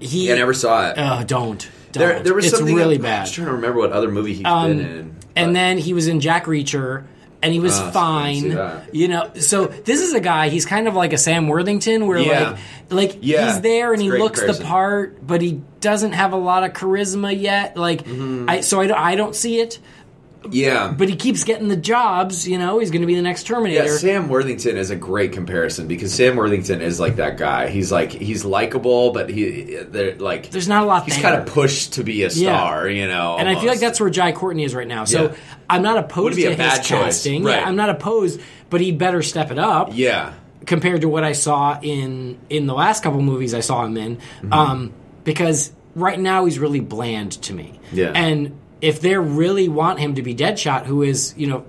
[0.00, 0.32] he.
[0.32, 0.94] I never saw it.
[0.98, 1.26] Oh, don't.
[1.26, 1.68] don't.
[1.92, 3.26] there, there was it's something really I'm bad.
[3.28, 5.16] trying to remember what other movie he's Um, been in.
[5.36, 7.04] and then he was in Jack Reacher,
[7.42, 8.86] and he was so I didn't see fine.
[8.92, 10.48] You know, so this is a guy.
[10.48, 12.50] He's kind of like a Sam Worthington, where Yeah.
[12.50, 12.58] like
[12.90, 14.62] like Yeah, he's there and it's he looks comparison.
[14.64, 17.76] the part, but he doesn't have a lot of charisma yet.
[17.76, 18.50] Like Mm-hmm.
[18.50, 19.78] I, so I don't, I don't see it.
[20.50, 22.46] Yeah, But he keeps getting the jobs.
[22.46, 23.84] You know, he's going to be the next Terminator.
[23.84, 23.96] Yeah.
[23.96, 27.68] Sam Worthington is a great comparison because Sam Worthington is like that guy.
[27.68, 31.22] He's like he's likable, but he they're like There's not a lot he's there.
[31.22, 33.36] kind of pushed to be a star, you know.
[33.38, 35.04] and I feel like that's where Jai Courtney is right now.
[35.04, 35.36] So Yeah.
[35.70, 36.88] I'm not opposed to a his choice.
[36.88, 37.44] casting.
[37.44, 37.56] Right.
[37.60, 39.90] Yeah, I'm not opposed, but he better step it up.
[39.92, 40.34] yeah.
[40.66, 44.16] compared to what I saw in in the last couple movies I saw him in,
[44.16, 44.52] Mm-hmm.
[44.52, 44.92] um,
[45.24, 47.78] because right now he's really bland to me.
[47.92, 48.12] Yeah.
[48.14, 51.64] And if they really want him to be Deadshot, who is you know,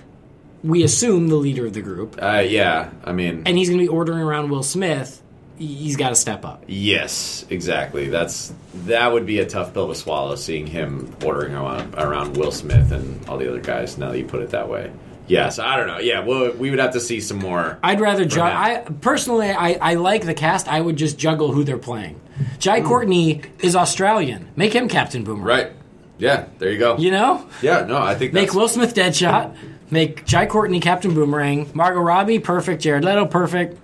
[0.64, 3.84] we assume the leader of the group, Uh, yeah, I mean, and he's going to
[3.84, 5.22] be ordering around Will Smith,
[5.58, 6.64] he's got to step up.
[6.68, 8.10] yes, exactly.
[8.10, 8.54] That's
[8.86, 10.36] that would be a tough pill to swallow.
[10.36, 13.98] Seeing him ordering around, around Will Smith and all the other guys.
[13.98, 14.92] Now that you put it that way,
[15.28, 16.00] yes, I don't know.
[16.00, 17.78] Yeah, well, we would have to see some more.
[17.84, 18.46] I'd rather ju- him.
[18.48, 20.68] I personally I, I like the cast.
[20.68, 22.20] I would just juggle who they're playing.
[22.60, 24.50] Jai Courtney is Australian.
[24.58, 25.46] Make him Captain Boomerang.
[25.46, 25.72] Right?
[26.18, 26.98] Yeah, there you go.
[26.98, 27.46] You know?
[27.62, 29.56] Yeah, no, I think Make Will Smith Deadshot.
[29.92, 31.70] Make Jai Courtney Captain Boomerang.
[31.74, 32.82] Margot Robbie perfect.
[32.82, 33.78] Jared Leto perfect.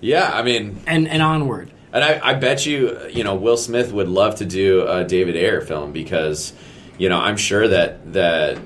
[0.00, 1.70] Yeah, I mean, And and onward.
[1.92, 5.34] And I, I bet you, you know, Will Smith would love to do a David
[5.36, 6.52] Ayer film because,
[6.98, 8.58] you know, I'm sure that that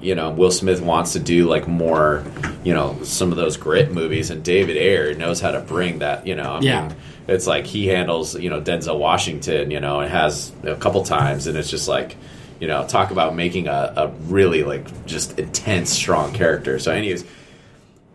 [0.00, 2.24] you know Will Smith wants to do like more,
[2.64, 6.26] you know, some of those grit movies, and David Ayer knows how to bring that.
[6.26, 6.88] You know, I Yeah.
[6.88, 6.96] mean,
[7.28, 11.46] it's like he handles, you know, Denzel Washington, you know, and has a couple times,
[11.46, 12.16] and it's just like.
[12.58, 16.78] You know, talk about making a, a really like just intense, strong character.
[16.78, 17.22] So, anyways,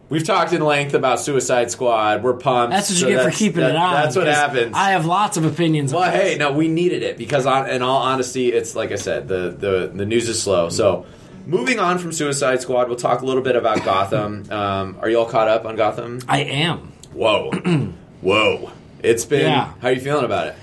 [0.10, 2.24] we've talked in length about Suicide Squad.
[2.24, 2.72] We're pumped.
[2.74, 3.94] That's what you So get for keeping that- it on.
[3.94, 4.76] That's what happens.
[4.76, 5.94] I have lots of opinions.
[5.94, 6.40] Well, hey, this.
[6.40, 9.92] no, we needed it because, on, in all honesty, it's like I said, the, the
[9.94, 10.70] the news is slow.
[10.70, 11.06] So,
[11.46, 14.52] moving on from Suicide Squad, we'll talk a little bit about Gotham.
[14.52, 16.20] Um, are you all caught up on Gotham?
[16.28, 17.52] I am Whoa,
[18.22, 18.72] whoa!
[19.04, 19.42] It's been.
[19.42, 19.74] Yeah.
[19.82, 20.56] How are you feeling about it?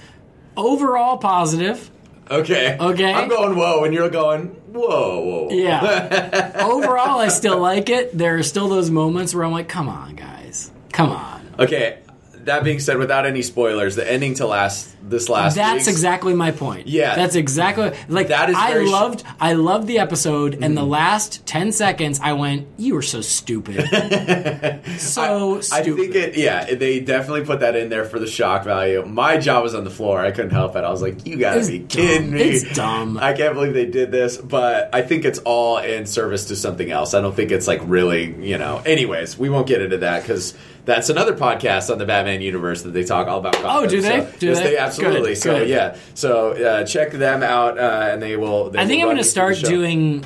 [0.56, 1.90] overall positive.
[2.30, 3.10] Okay, Okay.
[3.10, 5.48] I'm going whoa, and you're going whoa, whoa.
[5.50, 6.60] Yeah.
[6.62, 8.16] overall, I still like it.
[8.16, 11.54] There are still those moments where I'm like, come on, guys, come on.
[11.58, 12.00] Okay.
[12.48, 15.54] That being said, without any spoilers, the ending to last this last.
[15.54, 16.86] That's exactly my point.
[16.86, 17.14] Yeah.
[17.14, 18.92] that's exactly like That is I very sh- Mm-hmm.
[19.02, 19.24] loved.
[19.40, 23.86] I loved the episode, and the last ten seconds, I went, "You were so stupid,
[24.98, 26.36] so I stupid." think it.
[26.36, 29.04] Yeah, they definitely put that in there for the shock value.
[29.04, 30.20] My jaw was on the floor.
[30.20, 30.84] I couldn't help it.
[30.84, 31.88] I was like, "You gotta It's be dumb.
[31.88, 33.18] kidding me!" It's dumb.
[33.18, 34.36] I can't believe they did this.
[34.36, 37.14] But I think it's all in service to something else.
[37.14, 38.82] I don't think it's like really, you know.
[38.84, 40.54] Anyways, we won't get into that because
[40.88, 43.52] That's another podcast on the Batman universe that they talk all about.
[43.52, 43.70] Gotham.
[43.70, 44.20] Oh, do they?
[44.22, 44.64] So, Do yes, they?
[44.70, 45.30] they absolutely.
[45.32, 45.68] Good, so good.
[45.68, 48.70] yeah, so uh, check them out, uh, and they will.
[48.70, 50.24] They I think will I'm going to you through the start doing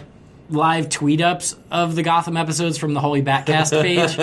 [0.51, 4.17] live tweet ups of the Gotham episodes from the Holy Batcast page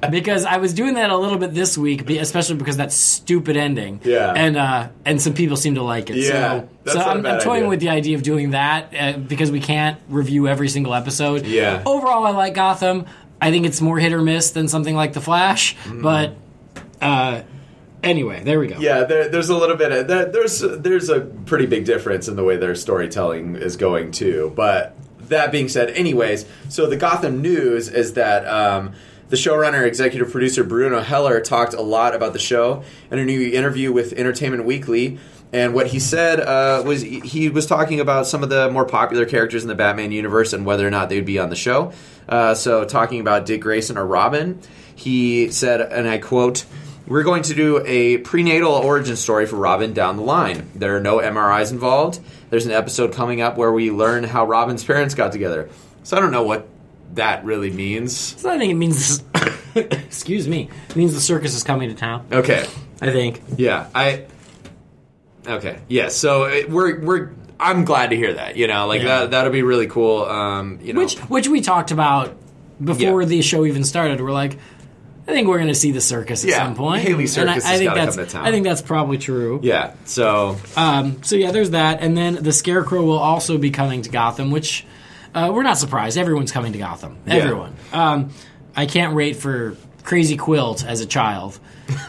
[0.10, 4.00] because I was doing that a little bit this week, especially because that stupid ending.
[4.04, 4.32] Yeah.
[4.32, 6.16] and uh, and some people seem to like it.
[6.16, 7.68] Yeah, so, so I'm, I'm toying idea.
[7.68, 11.44] with the idea of doing that uh, because we can't review every single episode.
[11.44, 11.82] Yeah.
[11.84, 13.06] Overall, I like Gotham.
[13.40, 16.34] I think it's more hit or miss than something like The Flash, but.
[17.00, 17.42] Uh,
[18.02, 18.78] Anyway, there we go.
[18.78, 22.36] Yeah, there, there's a little bit of there, there's there's a pretty big difference in
[22.36, 24.52] the way their storytelling is going too.
[24.56, 24.96] But
[25.28, 28.94] that being said, anyways, so the Gotham news is that um,
[29.28, 33.50] the showrunner, executive producer Bruno Heller talked a lot about the show in a new
[33.52, 35.18] interview with Entertainment Weekly.
[35.52, 39.26] And what he said uh, was he was talking about some of the more popular
[39.26, 41.92] characters in the Batman universe and whether or not they would be on the show.
[42.30, 44.60] Uh, so, talking about Dick Grayson or Robin,
[44.94, 46.64] he said, and I quote,
[47.06, 50.70] we're going to do a prenatal origin story for Robin down the line.
[50.76, 52.20] There are no MRIs involved.
[52.50, 55.68] There's an episode coming up where we learn how Robin's parents got together.
[56.04, 56.68] So I don't know what
[57.14, 58.16] that really means.
[58.16, 59.24] So I think it means.
[59.74, 60.68] excuse me.
[60.88, 62.26] It means the circus is coming to town.
[62.30, 62.64] Okay.
[63.00, 63.42] I think.
[63.56, 63.88] Yeah.
[63.94, 64.26] I.
[65.46, 65.80] Okay.
[65.88, 66.08] Yeah.
[66.08, 67.32] So it, we're we're.
[67.60, 68.56] I'm glad to hear that.
[68.56, 69.20] You know, like Yeah.
[69.20, 69.30] that.
[69.32, 70.24] That'll be really cool.
[70.24, 70.78] Um.
[70.82, 71.00] You know.
[71.00, 72.34] Which which we talked about
[72.82, 73.28] before Yeah.
[73.28, 74.20] the show even started.
[74.20, 74.56] We're like,
[75.28, 77.04] I think we're going to see the circus at Yeah, some point.
[77.06, 78.46] Haly And Circus I, has I think that's come to town.
[78.46, 79.60] I think that's probably true.
[79.62, 79.92] Yeah.
[80.06, 80.56] So.
[80.76, 84.50] Um, so yeah, there's that, and then the Scarecrow will also be coming to Gotham,
[84.50, 84.84] which
[85.34, 86.16] uh, we're not surprised.
[86.18, 87.18] Everyone's coming to Gotham.
[87.26, 87.74] Everyone.
[87.92, 88.30] Um,
[88.74, 91.58] I can't wait for Crazy Quilt as a child.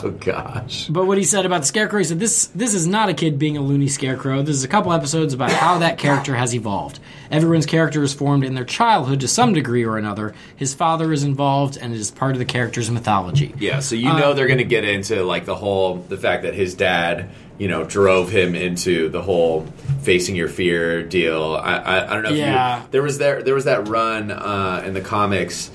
[0.00, 0.86] Oh gosh.
[0.88, 3.38] But what he said about the Scarecrow, he said this this is not a kid
[3.38, 4.42] being a loony Scarecrow.
[4.42, 7.00] This is a couple episodes about how that character has evolved.
[7.30, 10.34] Everyone's character is formed in their childhood to some degree or another.
[10.56, 13.54] His father is involved, and it is part of the character's mythology.
[13.58, 16.54] Yeah, so you know they're going to get into like the whole the fact that
[16.54, 19.66] his dad, you know, drove him into the whole
[20.02, 21.56] facing your fear deal.
[21.60, 22.82] I I, I don't know if Yeah.
[22.82, 25.70] you there was there there was that run uh, in the comics.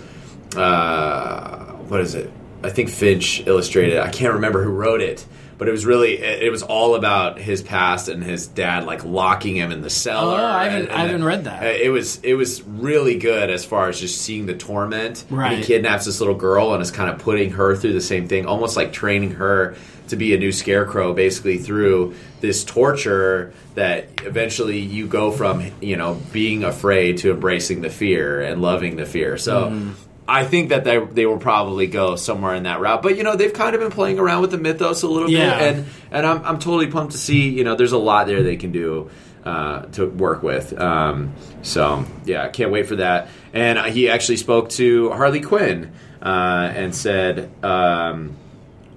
[0.55, 2.31] Uh, what is it?
[2.63, 3.99] I think Finch illustrated.
[3.99, 5.25] I can't remember who wrote it.
[5.55, 9.05] But it was really, it, it was all about his past and his dad, like
[9.05, 10.39] locking him in the cellar.
[10.39, 11.63] Oh, I haven't- and- I haven't and read that.
[11.79, 15.23] It was, it was really good as far as just seeing the torment.
[15.29, 15.57] And Right.
[15.59, 18.45] he kidnaps this little girl and is kind of putting her through the same thing,
[18.47, 19.75] almost like training her
[20.09, 25.95] to be a new scarecrow, basically through this torture that eventually you go from, you
[25.95, 29.37] know, being afraid to embracing the fear and loving the fear.
[29.37, 29.65] So.
[29.67, 29.91] Mm-hmm.
[30.27, 33.35] I think that they, they will probably go somewhere in that route, but you know
[33.35, 35.59] they've kind of been playing around with the mythos a little Yeah.
[35.59, 38.41] bit, and and I'm I'm totally pumped to see you know there's a lot there
[38.43, 39.09] they can do
[39.43, 40.79] uh, to work with.
[40.79, 43.27] Um, so yeah, can't wait for that.
[43.53, 47.51] And he actually spoke to Harley Quinn uh, and said.
[47.63, 48.37] Um,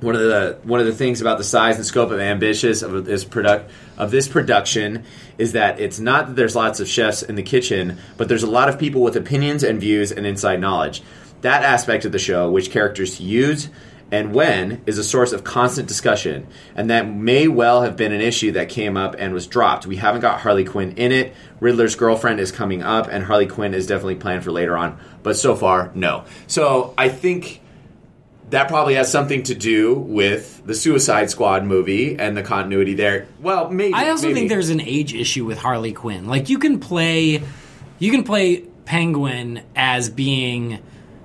[0.01, 3.07] one of the one of the things about the size and scope of ambitious of
[3.07, 5.05] this product of this production
[5.39, 8.51] is that it's not that there's lots of chefs in the kitchen, but there's a
[8.51, 11.03] lot of people with opinions and views and inside knowledge.
[11.43, 13.69] That aspect of the show, which characters use
[14.11, 18.21] and when, is a source of constant discussion, and that may well have been an
[18.21, 19.85] issue that came up and was dropped.
[19.85, 21.35] We haven't got Harley Quinn in it.
[21.59, 25.37] Riddler's girlfriend is coming up, and Harley Quinn is definitely planned for later on, but
[25.37, 26.25] so far, no.
[26.47, 27.61] So I think
[28.51, 33.27] that probably has something to do with the Suicide Squad movie and the continuity there.
[33.41, 33.95] Well, maybe.
[33.95, 34.41] I also maybe.
[34.41, 36.27] think there's an age issue with Harley Quinn.
[36.27, 37.43] Like you can play,
[37.99, 40.79] you can play Penguin as being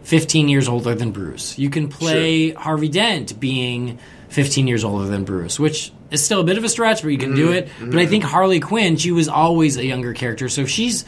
[0.04, 1.60] 15 years older than Bruce.
[1.60, 6.44] You can play Harvey Dent being 15 years older than Bruce, which is still a
[6.44, 7.36] bit of a stretch, but you can Mm-hmm.
[7.38, 7.70] do it.
[7.80, 11.06] But I think Harley Quinn, she was always a younger character, so she's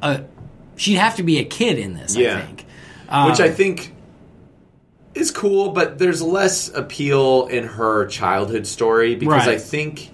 [0.00, 0.22] a
[0.76, 2.14] she'd have to be a kid in this.
[2.14, 2.36] Yeah.
[2.36, 2.66] I think.
[3.30, 3.92] which I think
[5.16, 9.56] is cool, but there's less appeal in her childhood story because Right.
[9.56, 10.10] I think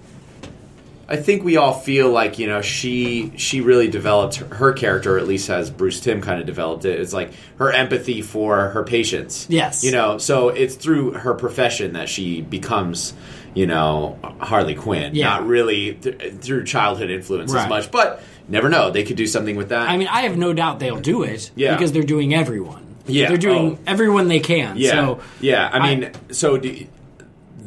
[1.08, 5.18] I think we all feel like you know she she really developed her, her character,
[5.18, 6.98] at least as Bruce Timm kind of developed it.
[7.00, 9.46] It's like her empathy for her patients.
[9.50, 9.84] Yes.
[9.84, 13.12] you know, so it's through her profession that she becomes.
[13.54, 15.26] You know, Harley Quinn, Yeah.
[15.28, 17.64] not really th- through childhood influence Right.
[17.64, 18.90] as much, but never know.
[18.90, 19.90] They could do something with that.
[19.90, 21.74] I mean, I have no doubt they'll do it Yeah.
[21.74, 22.80] because they're doing everyone.
[23.06, 23.28] Yeah.
[23.28, 23.78] they're doing Oh.
[23.86, 24.76] everyone they can.
[24.76, 25.68] Yeah, So yeah.
[25.72, 26.86] I I- mean, so do,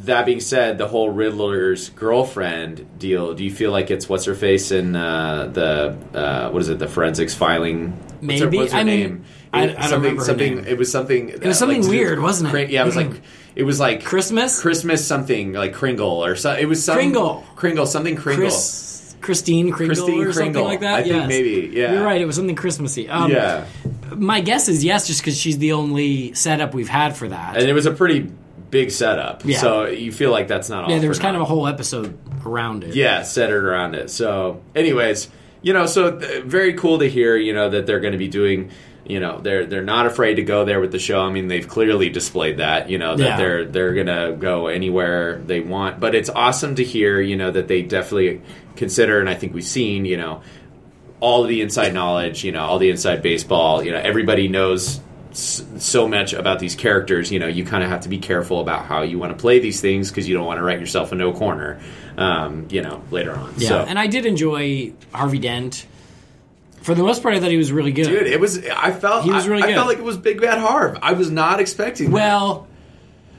[0.05, 3.33] that being said, the whole Riddler's girlfriend deal.
[3.33, 6.79] Do you feel like it's what's her face in uh, the uh, what is it?
[6.79, 7.91] The forensics filing.
[8.21, 8.57] What's her, Maybe.
[8.57, 9.23] what's her I mean, name?
[9.53, 10.55] I- It- I don't remember something.
[10.57, 10.65] name.
[10.67, 11.29] It was something.
[11.29, 12.69] It was something weird, wasn't it?
[12.69, 13.21] Yeah, it was like
[13.55, 14.61] it was like Christmas?
[14.61, 16.51] Christmas something like Kringle or so.
[16.53, 17.43] It was some Kringle.
[17.55, 18.43] Kringle something Kringle.
[18.49, 18.55] Chris
[19.25, 20.63] Christine Kringle Christine or something Kringle.
[20.65, 20.93] like that.
[20.99, 21.93] I think maybe, yeah.
[21.93, 22.21] You're right.
[22.21, 23.09] It was something Christmassy.
[23.09, 23.65] Um, yeah,
[24.15, 27.57] My guess is yes, just because she's the only setup we've had for that.
[27.57, 28.31] and it was a pretty
[28.71, 29.43] big setup.
[29.43, 29.57] Yeah.
[29.59, 30.91] So you feel like that's not all.
[30.91, 32.93] yeah, there was kind of a whole episode around it.
[32.95, 34.09] yeah centered around it.
[34.11, 35.29] So, anyways,
[35.61, 37.35] you know, so th- very cool to hear.
[37.35, 38.69] You know that they're going to be doing.
[39.07, 41.21] You know, they're they're not afraid to go there with the show.
[41.21, 42.89] I mean, they've clearly displayed that.
[42.89, 43.37] You know that Yeah.
[43.37, 45.99] they're they're gonna go anywhere they want.
[45.99, 47.21] But it's awesome to hear.
[47.21, 48.41] You know that they definitely
[48.75, 50.05] consider, and I think we've seen.
[50.05, 50.41] You know,
[51.19, 54.99] all of the inside knowledge, you know, all the inside baseball, you know, everybody knows
[55.31, 57.31] so much about these characters.
[57.31, 59.59] You know, you kind of have to be careful about how you want to play
[59.59, 61.79] these things because you don't want to write yourself into a corner.
[62.17, 63.53] Um, you know, later on.
[63.57, 65.85] Yeah, so, and I did enjoy Harvey Dent.
[66.81, 68.05] For the most part, I thought he was really good.
[68.05, 68.63] dude, it was.
[68.65, 69.75] I felt He was I- really I, good.
[69.75, 70.97] felt like it was Big Bad Harv.
[71.01, 72.11] I was not expecting.
[72.11, 72.13] that.
[72.13, 72.67] well,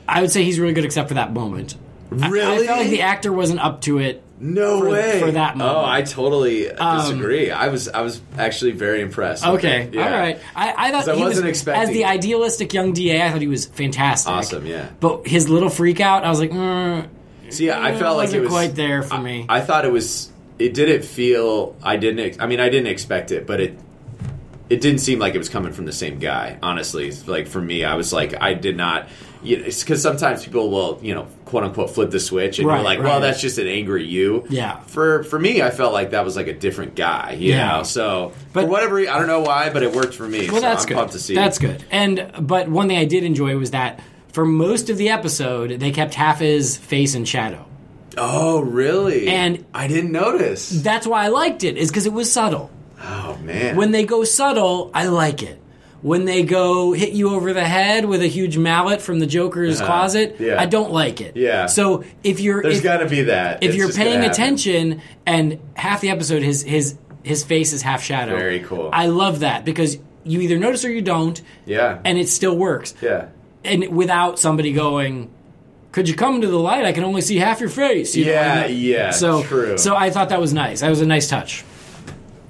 [0.07, 1.77] I would say he's really good except for that moment.
[2.20, 4.22] I- really, I, felt like the actor wasn't up to it.
[4.40, 5.77] No for- way for that moment.
[5.79, 7.51] Um, Oh, I totally disagree.
[7.51, 9.46] I was I was actually very impressed.
[9.46, 9.88] Okay.
[9.92, 10.05] Yeah.
[10.05, 10.38] all right.
[10.55, 13.22] I, I thought 'Cause I he wasn't was expecting as the idealistic young DA.
[13.22, 14.31] I thought he was fantastic.
[14.33, 14.88] Awesome, yeah.
[15.01, 17.07] But his little freak out, I was like, mm,
[17.49, 19.46] See, I it felt like wasn't it was quite there for I- me.
[19.49, 20.31] I thought it was.
[20.59, 21.77] It didn't feel.
[21.83, 22.40] I didn't.
[22.40, 23.79] I mean, I didn't expect it, but it.
[24.68, 26.59] It didn't seem like it was coming from the same guy.
[26.61, 29.09] Honestly, like for me, I was like, I did not.
[29.42, 32.77] You know, because sometimes people will, you know, quote unquote, flip the switch, and Right,
[32.77, 33.05] you're like, right.
[33.05, 34.44] well, that's just an angry you.
[34.51, 34.81] Yeah.
[34.81, 37.37] For for me, I felt like that was like a different guy.
[37.38, 37.77] You Yeah.
[37.79, 40.46] know, so But- for whatever reason, I don't know why, but it worked for me.
[40.51, 40.94] well, so that's I'm good.
[40.96, 41.35] pumped to see.
[41.35, 41.85] That's good.
[41.90, 44.01] And but one thing I did enjoy was that
[44.33, 47.64] for most of the episode, they kept half his face in shadow.
[48.18, 49.29] Oh, really?
[49.29, 50.70] And- I didn't notice.
[50.70, 52.70] That's why I liked it, is because it was subtle.
[53.03, 53.77] Oh man.
[53.77, 55.61] When they go subtle, I like it.
[56.02, 59.80] When they go hit you over the head with a huge mallet from the Joker's
[59.80, 59.87] Uh-huh.
[59.90, 60.61] closet, Yeah.
[60.61, 61.37] I don't like it.
[61.37, 61.66] Yeah.
[61.66, 63.62] So if you're There's got to be that.
[63.62, 68.02] if It's you're paying attention and half the episode his his his face is half
[68.04, 68.37] shadow.
[68.37, 68.90] Very cool.
[68.92, 71.98] I love that because you either notice or you don't, Yeah.
[72.04, 72.94] and it still works.
[73.00, 73.26] yeah.
[73.64, 75.28] And without somebody going,
[75.90, 76.85] "Could you come to the light?
[76.85, 79.76] I can only see half your face." You know, Yeah, and- yeah, So true.
[79.78, 80.80] So I thought that was nice.
[80.82, 81.64] That was a nice touch.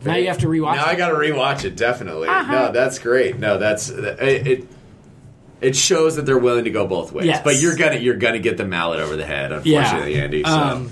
[0.06, 0.76] Now you have to rewatch.
[0.76, 0.88] Now it.
[0.88, 1.76] I got to rewatch it.
[1.76, 2.28] Definitely.
[2.28, 2.52] Uh-huh.
[2.52, 3.38] No, that's great.
[3.38, 4.20] No, that's it.
[4.20, 4.68] it
[5.60, 7.40] it shows that they're willing to go both ways, Yes.
[7.42, 10.42] but you're gonna you're gonna get the mallet over the head, unfortunately, Andy.
[10.44, 10.90] So, Um,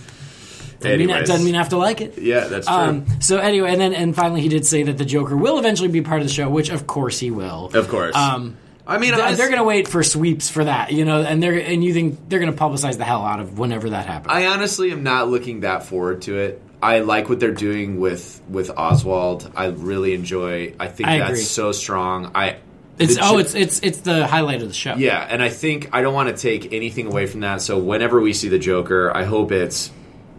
[0.81, 2.18] Doesn't mean, anyways, doesn't mean I have to like it.
[2.18, 2.74] yeah, that's true.
[2.77, 5.88] Um, so anyway, and then and finally he did say that the Joker will eventually
[5.90, 7.70] be part of the show, which of course he will.
[7.74, 8.14] of course.
[8.16, 11.22] Um, I mean, Th- honest- they're going to wait for sweeps for that, you know,
[11.22, 14.07] and they're and you think they're going to publicize the hell out of whenever that
[14.07, 14.29] happens.
[14.31, 16.61] I honestly am not looking that forward to it.
[16.82, 19.50] I like what they're doing with with Oswald.
[19.56, 20.74] I really enjoy.
[20.78, 21.42] I think I that's agree.
[21.42, 22.32] so strong.
[22.34, 22.56] I
[22.98, 24.94] it's oh, it's it's it's the highlight of the show.
[24.94, 27.60] Yeah, and I think I don't want to take anything away from that.
[27.62, 29.90] So whenever we see the Joker, I hope it's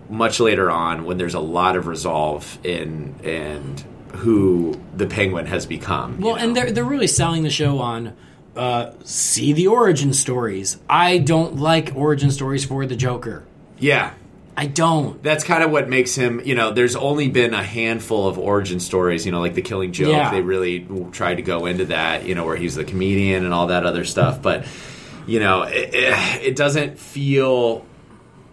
[0.09, 5.65] much later on when there's a lot of resolve in and who the Penguin has
[5.65, 6.19] become.
[6.19, 6.41] you Well, know?
[6.43, 8.13] and they're they're really selling the show on
[8.55, 10.77] uh, see the origin stories.
[10.89, 13.43] I don't like origin stories for the Joker.
[13.79, 14.13] yeah,
[14.57, 15.21] I don't.
[15.21, 16.41] that's kind of what makes him.
[16.45, 19.25] You know, there's only been a handful of origin stories.
[19.25, 20.09] You know, like the Killing Joke.
[20.09, 20.31] Yeah.
[20.31, 22.25] They really tried to go into that.
[22.25, 24.41] You know, where he's the comedian and all that other stuff.
[24.41, 24.65] But
[25.27, 27.85] you know, it, it, doesn't feel.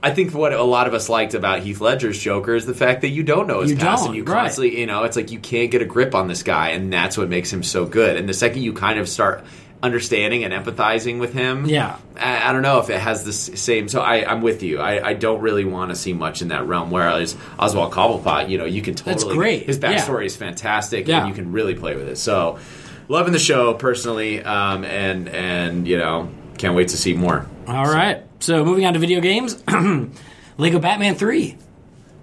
[0.02, 3.02] I think what a lot of us liked about Heath Ledger's Joker is the fact
[3.02, 4.42] that you don't know his You past, don't, and you right.
[4.42, 7.16] constantly, you know, it's like you can't get a grip on this guy, and that's
[7.16, 8.16] what makes him so good.
[8.16, 9.44] And the second you kind of start
[9.82, 11.96] understanding and empathizing with him, Yeah.
[12.20, 13.88] I, I don't know if it has the same.
[13.88, 14.78] So I, I'm with you.
[14.78, 16.90] I, I don't really want to see much in that realm.
[16.90, 19.14] Whereas Oswald Cobblepot, you know, you can totally.
[19.14, 19.66] That's great.
[19.66, 19.94] His Yeah.
[19.94, 21.20] backstory is fantastic, Yeah.
[21.20, 22.16] and you can really play with it.
[22.16, 22.58] So
[23.08, 27.46] loving the show personally, um, and and you know, can't wait to see more.
[27.66, 28.22] All right.
[28.40, 29.62] So moving on to video games,
[30.58, 31.56] Lego Batman Three.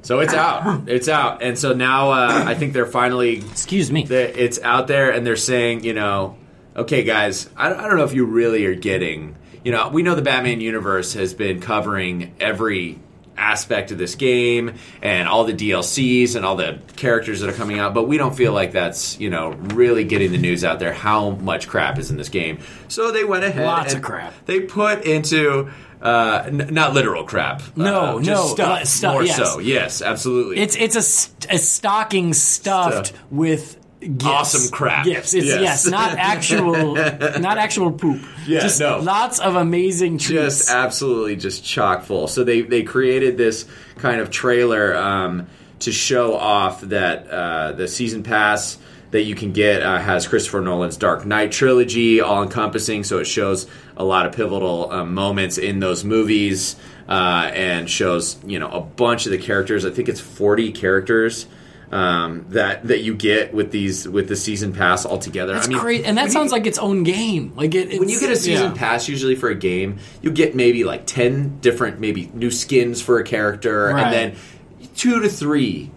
[0.02, 0.88] So it's out.
[0.88, 4.06] It's out, and so now uh, I think they're finally Excuse me.
[4.06, 6.38] it's out there, and they're saying, you know,
[6.80, 9.36] okay, guys, I, I don't know if you really are getting.
[9.64, 13.00] You know, we know the Batman universe has been covering every
[13.38, 17.80] aspect of this game and all the DLCs and all the characters that are coming
[17.80, 20.94] out, but we don't feel like that's you know really getting the news out there
[20.94, 22.60] how much crap is in this game.
[22.90, 24.34] So they went ahead, Lots of crap.
[24.46, 25.72] They put into.
[26.02, 27.62] Uh, n- not literal crap.
[27.76, 28.86] No, uh, just no, stuff.
[28.86, 29.36] stuff, more yes.
[29.36, 29.60] so.
[29.60, 30.58] Yes, absolutely.
[30.58, 33.24] It's it's a, st- a stocking stuffed Stuff.
[33.30, 34.26] with gifts.
[34.26, 35.06] Awesome crap.
[35.06, 35.34] Gifts.
[35.34, 35.62] It's, Yes.
[35.62, 35.88] yes.
[35.88, 38.22] not actual, not actual poop.
[38.46, 39.00] Yeah, just no.
[39.00, 40.58] lots of amazing treats.
[40.58, 42.28] just absolutely just chock full.
[42.28, 43.66] So they they created this
[43.98, 45.48] kind of trailer um,
[45.80, 48.78] to show off that uh, the season pass
[49.12, 53.04] that you can get uh, has Christopher Nolan's Dark Knight trilogy, all encompassing.
[53.04, 56.76] So it shows a lot of pivotal um, moments in those movies
[57.08, 59.84] uh, and shows you know a bunch of the characters.
[59.86, 61.48] I think it's forty characters
[61.92, 65.54] um, that that you get with these with the season pass altogether.
[65.54, 67.54] That's I mean, great, and that sounds you, like its own game.
[67.56, 68.78] Like it, when you get a season yeah.
[68.78, 73.20] pass, usually for a game, you get maybe like ten different maybe new skins for
[73.20, 74.04] a character, Right.
[74.04, 75.92] and then two to three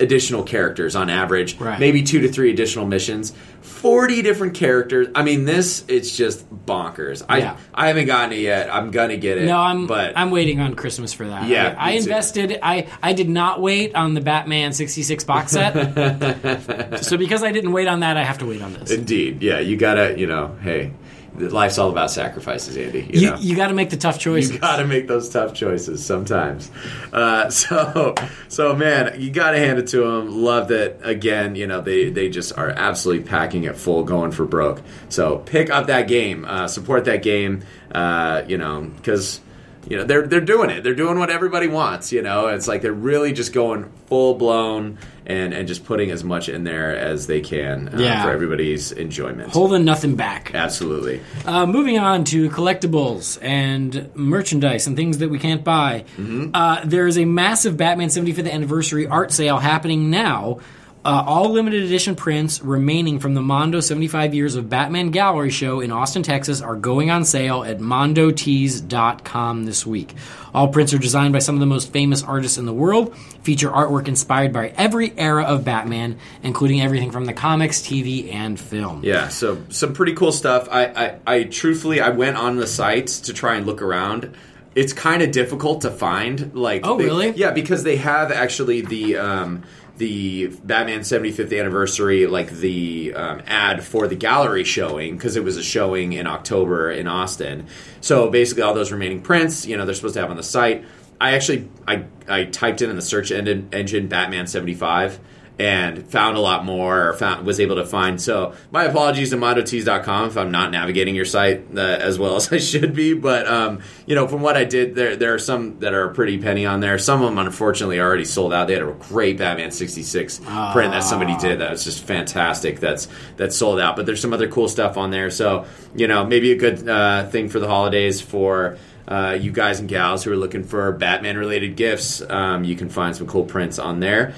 [0.00, 1.58] additional characters on average.
[1.58, 1.78] Right.
[1.78, 3.32] Maybe two to three additional missions.
[3.60, 5.08] Forty different characters.
[5.14, 7.22] I mean, this it's just bonkers.
[7.28, 7.56] I Yeah.
[7.74, 8.72] I haven't gotten it yet.
[8.74, 9.46] I'm gonna get it.
[9.46, 11.46] No, I'm but I'm waiting on Christmas for that.
[11.46, 12.02] Yeah, I, I me too.
[12.04, 12.58] invested.
[12.62, 17.00] I I did not wait on the Batman '66 box set.
[17.02, 18.90] so because I didn't wait on that, I have to wait on this.
[18.90, 20.18] indeed, yeah, you gotta.
[20.18, 20.92] You know, hey,
[21.36, 23.00] life's all about sacrifices, Andy.
[23.12, 23.36] You, You, know?
[23.38, 24.52] you got to make the tough choices.
[24.52, 26.70] You got to make those tough choices sometimes.
[27.12, 28.14] Uh, so,
[28.48, 30.42] so man, you got to hand it to them.
[30.42, 31.54] Love that again.
[31.54, 34.82] You know, they they just are absolutely packing it full, going for broke.
[35.08, 37.62] So pick up that game, uh, support that game.
[37.92, 39.40] Uh, you know, because
[39.88, 40.82] you know they're they're doing it.
[40.84, 42.12] They're doing what everybody wants.
[42.12, 46.22] You know, it's like they're really just going full blown and and just putting as
[46.24, 48.22] much in there as they can uh, Yeah.
[48.24, 49.52] for everybody's enjoyment.
[49.52, 50.50] Holding nothing back.
[50.54, 51.20] Absolutely.
[51.46, 56.04] Uh, moving on to collectibles and merchandise and things that we can't buy.
[56.16, 56.50] Mm-hmm.
[56.52, 60.58] Uh, there is a massive Batman 75th anniversary art sale happening now.
[61.02, 65.80] Uh, all limited edition prints remaining from the Mondo 75 Years of Batman Gallery Show
[65.80, 70.14] in Austin, Texas are going on sale at mondotees.com this week.
[70.52, 73.70] All prints are designed by some of the most famous artists in the world, feature
[73.70, 79.02] artwork inspired by every era of Batman, including everything from the comics, TV, and film.
[79.02, 80.68] Yeah, so some pretty cool stuff.
[80.70, 84.34] I, I, I truthfully, I went on the sites to try and look around.
[84.74, 86.54] It's kind of difficult to find.
[86.54, 87.30] Like, Oh, they- really?
[87.30, 89.62] Yeah, because they have actually the um,
[90.00, 95.58] the Batman 75th anniversary, like the um, ad for the gallery showing, because it was
[95.58, 97.66] a showing in October in Austin.
[98.00, 100.86] So basically, all those remaining prints, you know, they're supposed to have on the site.
[101.20, 105.20] I actually I I typed in in the search engine, engine Batman 75
[105.60, 108.18] and found a lot more or found was able to find.
[108.20, 112.50] So my apologies to mondotees.com if i'm not navigating your site uh, as well as
[112.50, 115.78] i should be but um, you know from what i did there there are some
[115.80, 116.98] that are pretty penny on there.
[116.98, 118.68] Some of them unfortunately already sold out.
[118.68, 123.08] They had a great batman 66 print that somebody did that was just fantastic that's
[123.36, 125.30] that's sold out but there's some other cool stuff on there.
[125.30, 129.80] So you know maybe a good uh, thing for the holidays for uh, you guys
[129.80, 133.44] and gals who are looking for Batman related gifts, um, you can find some cool
[133.44, 134.34] prints on there.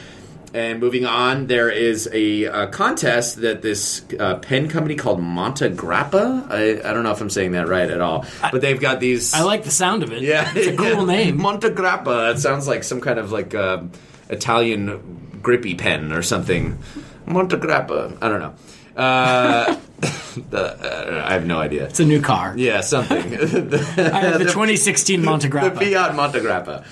[0.55, 6.51] And moving on, there is a, uh contest that this uh, pen company called Montegrappa.
[6.51, 9.33] I, I don't know if I'm saying that right at all, but they've got these.
[9.33, 10.23] I like the sound of it.
[10.23, 11.39] Yeah, It's a cool name.
[11.39, 12.35] Montegrappa.
[12.35, 13.83] It sounds like some kind of like uh,
[14.29, 16.79] Italian grippy pen or something.
[17.27, 18.19] Montegrappa.
[18.21, 18.55] I don't know.
[18.95, 19.77] Uh,
[20.51, 21.87] the, uh, I have no idea.
[21.87, 22.55] It's a new car.
[22.57, 23.31] Yeah, something.
[23.31, 25.79] the, the 2016 Montegrappa.
[25.79, 26.85] the Fiat Montegrappa.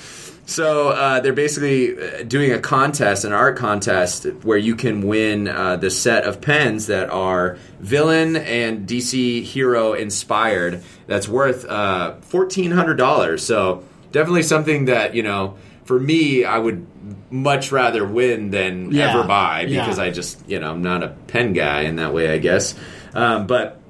[0.51, 5.46] So uh, they're basically uh, doing a contest, an art contest, where you can win
[5.46, 10.82] uh, the set of pens that are villain and DC hero inspired.
[11.07, 13.44] That's worth uh, fourteen hundred dollars.
[13.46, 15.57] So definitely something that you know.
[15.84, 16.86] For me, I would
[17.32, 19.11] much rather win than Yeah.
[19.12, 19.82] ever buy Yeah.
[19.84, 22.74] because I just you know I'm not a pen guy in that way, I guess.
[23.14, 23.80] Um, but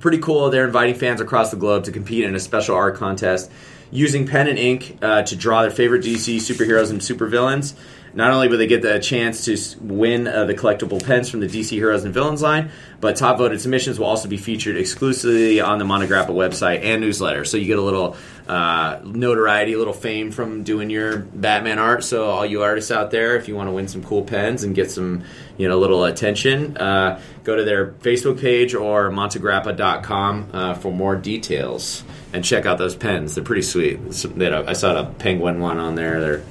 [0.00, 0.48] pretty cool.
[0.50, 3.50] They're inviting fans across the globe to compete in a special art contest
[3.94, 7.74] using pen and ink uh, to draw their favorite DC superheroes and supervillains.
[8.12, 11.48] Not only will they get the chance to win uh, the collectible pens from the
[11.48, 12.70] DC Heroes and Villains line,
[13.00, 17.44] but top voted submissions will also be featured exclusively on the Montegrappa website and newsletter.
[17.44, 18.16] So you get a little
[18.46, 22.04] uh, notoriety, a little fame from doing your Batman art.
[22.04, 24.76] So all you artists out there, if you want to win some cool pens and
[24.76, 25.24] get some,
[25.56, 31.16] you know, little attention, uh, go to their Facebook page or montegrappa.com uh, for more
[31.16, 32.04] details
[32.34, 33.34] and check out those pens.
[33.34, 33.98] They're pretty sweet.
[33.98, 36.20] A- I saw a penguin one on there.
[36.20, 36.42] They're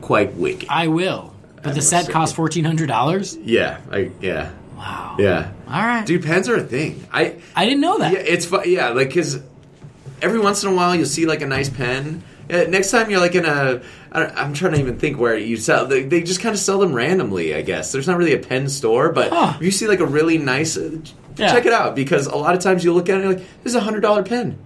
[0.00, 0.68] quite wicked.
[0.68, 1.34] I will.
[1.62, 2.12] But the set say.
[2.12, 3.36] costs fourteen hundred dollars.
[3.36, 5.16] Yeah, I, yeah, Wow.
[5.18, 5.50] yeah.
[5.66, 6.06] All right.
[6.06, 7.04] Dude, pens are a thing.
[7.12, 8.12] I I didn't know that.
[8.12, 9.40] yeah, it's yeah, like because
[10.22, 12.22] every once in a while you'll see like a nice pen.
[12.50, 15.36] Uh, next time you're like in a, I don't- I'm trying to even think where
[15.36, 15.84] you sell.
[15.86, 17.54] They, they just kind of sell them randomly.
[17.54, 19.52] I guess there's not really a pen store, but Huh.
[19.56, 20.96] if you see like a really nice, uh,
[21.36, 21.52] Yeah.
[21.52, 23.46] check it out because a lot of times you look at it and you're like,
[23.64, 24.56] this is a hundred dollar pen.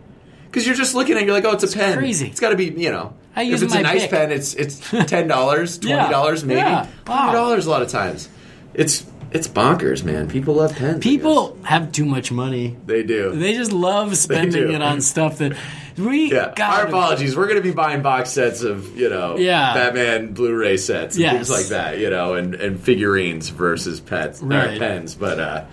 [0.53, 1.97] Because you're just looking at it, you're like, oh, it's a pen.
[1.97, 2.27] crazy.
[2.29, 3.15] It's got to be, you know.
[3.35, 4.11] I use if it's a nice pick.
[4.11, 6.87] pen, it's it's ten dollars, twenty dollars, maybe Yeah.
[7.07, 7.17] Wow.
[7.17, 8.29] hundred dollars a lot of times.
[8.75, 10.29] It's it's bonkers, man.
[10.29, 11.03] People love pens.
[11.03, 12.77] People have too much money.
[12.85, 13.33] they do.
[13.35, 15.57] They just love spending it on stuff that
[15.97, 16.31] we.
[16.31, 17.35] yeah, our apologies.
[17.35, 19.73] We're going to be buying box sets of you know Yeah.
[19.73, 21.33] Batman Blu-ray sets and Yes.
[21.33, 24.79] things like that, you know, and, and figurines versus pets or Right.
[24.79, 25.15] pens.
[25.15, 25.65] But uh,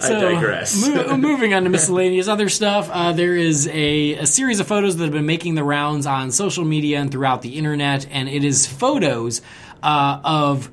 [0.00, 0.88] I So, digress.
[0.88, 4.96] mo- moving on to miscellaneous other stuff, uh, there is a, a series of photos
[4.96, 8.44] that have been making the rounds on social media and throughout the internet, and it
[8.44, 9.42] is photos
[9.82, 10.70] uh, of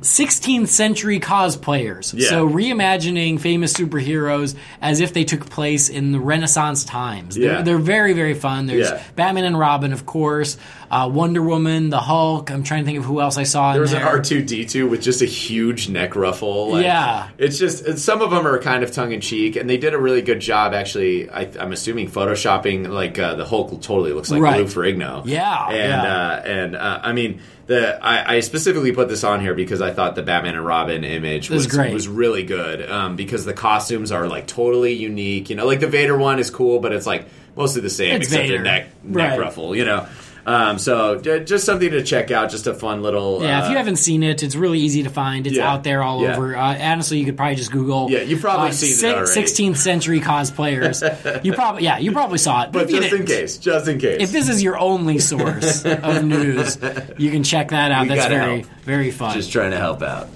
[0.00, 2.12] 16th century cosplayers.
[2.16, 2.28] Yeah.
[2.28, 7.34] So reimagining famous superheroes as if they took place in the Renaissance times.
[7.34, 7.62] They're, Yeah.
[7.62, 8.66] they're very, very fun.
[8.66, 9.02] There's Yeah.
[9.16, 10.58] Batman and Robin, of course,
[10.90, 12.50] uh, Wonder Woman, the Hulk.
[12.50, 14.02] I'm trying to think of who else I saw There was an.
[14.02, 16.72] R two D two with just a huge neck ruffle.
[16.72, 17.28] Like, Yeah.
[17.38, 19.94] it's just it's- some of them are kind of tongue in cheek, and they did
[19.94, 20.74] a really good job.
[20.74, 24.58] Actually, I, I'm assuming photoshopping like uh, the Hulk totally looks like Right.
[24.60, 25.22] Lou Ferrigno.
[25.26, 26.02] Yeah, and yeah.
[26.04, 29.92] Uh, and uh, I mean the I, I specifically put this on here because I
[29.92, 31.92] thought the Batman and Robin image was was great.
[31.92, 35.50] was really good um, because the costumes are like totally unique.
[35.50, 37.26] You know, like the Vader one is cool, but it's like
[37.56, 38.58] mostly the same It's except Vader.
[38.58, 39.40] the neck neck Right.
[39.40, 39.74] ruffle.
[39.74, 40.06] You know.
[40.48, 43.42] Um, so just something to check out, just a fun little.
[43.42, 45.44] Yeah, if uh, you haven't seen it, it's really easy to find.
[45.44, 45.72] It's Yeah.
[45.72, 46.36] out there all Yeah.
[46.36, 46.56] over.
[46.56, 48.08] Uh, honestly, you could probably just Google.
[48.08, 49.26] Yeah, you've probably uh, seen it already.
[49.32, 51.44] 16th century cosplayers.
[51.44, 52.70] you probably, yeah, you probably saw it.
[52.70, 54.22] But if you just in case, just in case.
[54.22, 56.78] if this is your only source of news,
[57.18, 58.02] you can check that out.
[58.04, 58.70] We That's very, help.
[58.84, 59.34] very fun.
[59.34, 60.28] just trying to help out.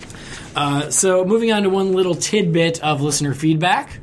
[0.57, 4.01] Uh, so, moving on to one little tidbit of listener feedback.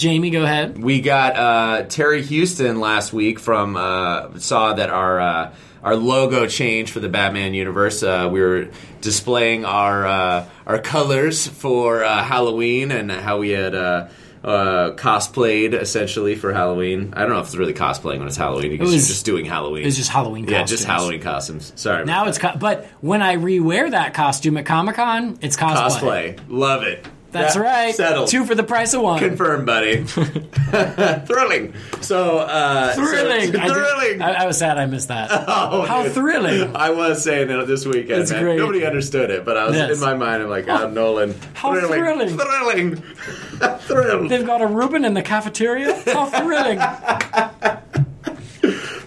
[0.00, 0.82] Jaime, go ahead.
[0.82, 6.46] We got uh, Terry Houston last week from uh, saw that our uh, our logo
[6.46, 8.02] changed for the Batman universe.
[8.02, 8.68] Uh, we were
[9.00, 13.74] displaying our uh, our colors for uh, Halloween and how we had.
[13.74, 14.08] Uh,
[14.42, 17.12] uh, cosplayed essentially for Halloween.
[17.14, 19.44] I don't know if it's really cosplaying when it's Halloween because was- you're just doing
[19.44, 19.84] Halloween.
[19.86, 20.70] It's just Halloween yeah, costumes.
[20.70, 21.72] just Halloween costumes.
[21.76, 26.36] Sorry, Now it's, co- but when I rewear that costume at Comic Con, it's cosplay.
[26.38, 26.40] cosplay.
[26.48, 27.06] Love it.
[27.32, 27.94] That's That- right.
[27.94, 28.28] Settled.
[28.28, 29.18] Two for the price of one.
[29.20, 30.04] Confirmed, buddy.
[30.04, 31.74] thrilling.
[32.00, 33.52] So uh, so- thrilling.
[33.52, 34.22] Did- thrilling.
[34.22, 35.30] I, I was sad I missed that.
[35.50, 36.12] Oh, How dude.
[36.12, 36.74] thrilling.
[36.76, 38.22] I was saying it this weekend.
[38.22, 38.42] It's man.
[38.42, 38.56] great.
[38.58, 39.94] Nobody understood it, but I was Yes.
[39.94, 40.42] in my mind.
[40.42, 41.34] I'm like, oh, Nolan.
[41.54, 42.36] How thrilling.
[42.36, 42.96] Thrilling.
[42.96, 44.28] Thrilling.
[44.28, 46.00] They've got a Reuben in the cafeteria?
[46.06, 46.78] How thrilling.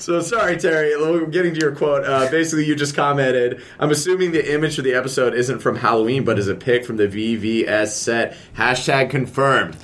[0.04, 0.92] So sorry, Terry.
[1.32, 2.04] Getting to your quote.
[2.04, 3.62] Uh, basically, you just commented.
[3.80, 6.98] I'm assuming the image for the episode isn't from Halloween, but is a pic from
[6.98, 8.36] the BVS set.
[8.58, 9.78] Hashtag confirmed.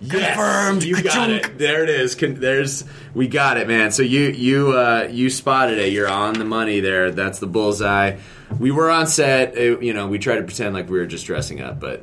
[0.00, 0.82] Yes, Confirmed.
[0.82, 1.58] you got it.
[1.58, 2.14] There it is.
[2.14, 3.90] Con- there's we got it, man.
[3.92, 5.92] So you you uh, you spotted it.
[5.92, 7.10] You're on the money there.
[7.10, 8.16] That's the bullseye.
[8.58, 9.56] We were on set.
[9.56, 12.02] It- you know, we tried to pretend like we were just dressing up, but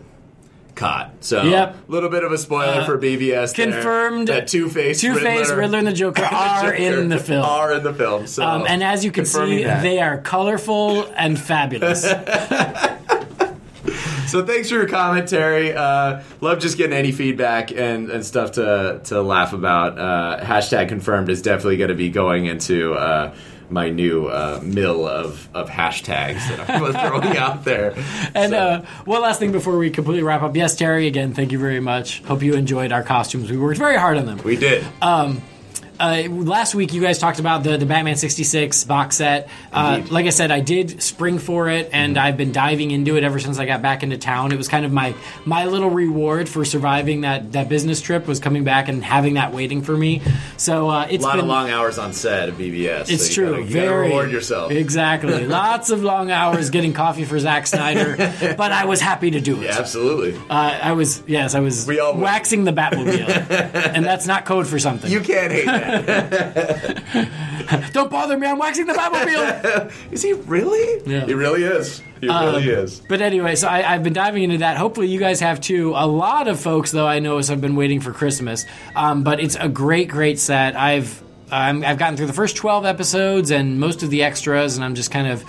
[0.75, 1.11] caught.
[1.21, 1.75] So Yep.
[1.87, 3.53] a little bit of a spoiler Uh, for BVS.
[3.53, 3.71] there.
[3.71, 4.27] confirmed.
[4.27, 7.45] that Two Face, Two-Face, Riddler, and the Joker are in the film.
[7.45, 8.27] Are in the film.
[8.27, 9.81] So Um, and as you can see, that.
[9.83, 12.05] they are colorful and fabulous.
[14.27, 15.73] So thanks for your commentary.
[15.75, 19.99] Uh, love just getting any feedback and, and stuff to to laugh about.
[19.99, 23.35] Uh, hashtag confirmed is definitely going to be going into uh,
[23.69, 26.91] my new uh, mill of, of hashtags that I'm
[27.21, 27.93] throwing out there.
[28.35, 30.55] And So- uh, one last thing before we completely wrap up.
[30.55, 32.21] Yes, Terry, again, thank you very much.
[32.23, 33.49] Hope you enjoyed our costumes.
[33.51, 34.39] We worked very hard on them.
[34.43, 34.85] we did.
[36.03, 39.47] Uh, last week, you guys talked about the, the Batman 66 box set.
[39.71, 43.23] Uh, like I said, I did spring for it, and I've been diving into it
[43.23, 44.51] ever since I got back into town.
[44.51, 48.41] It was kind of my my little reward for surviving that, that business trip was
[48.41, 50.21] coming back and having that waiting for me.
[50.57, 53.09] So uh, a lot been of long hours on set at BVS.
[53.09, 53.51] It's so true.
[53.51, 54.73] Gotta, you Very reward yourself.
[54.73, 55.47] Exactly.
[55.47, 58.17] Lots of long hours getting coffee for Zack Snyder,
[58.57, 59.67] but I was happy to do it.
[59.67, 60.37] Yeah, absolutely.
[60.49, 63.29] Uh, I was yes, I was We all- waxing the Batmobile,
[63.95, 65.09] and that's not code for something.
[65.09, 65.92] You can't hate that.
[67.93, 68.47] Don't bother me.
[68.47, 69.91] I'm waxing the Batmobile.
[70.11, 71.01] is he really?
[71.05, 71.25] Yeah.
[71.25, 72.01] He really is.
[72.19, 73.01] He really is.
[73.01, 74.77] But anyway, so I, I've been diving into that.
[74.77, 75.93] Hopefully, you guys have too.
[75.95, 78.65] A lot of folks, though, I know, have been waiting for Christmas.
[78.95, 80.75] Um, but it's a great, great set.
[80.75, 81.21] I've
[81.51, 84.95] um, I've gotten through the first twelve episodes and most of the extras, and I'm
[84.95, 85.43] just kind of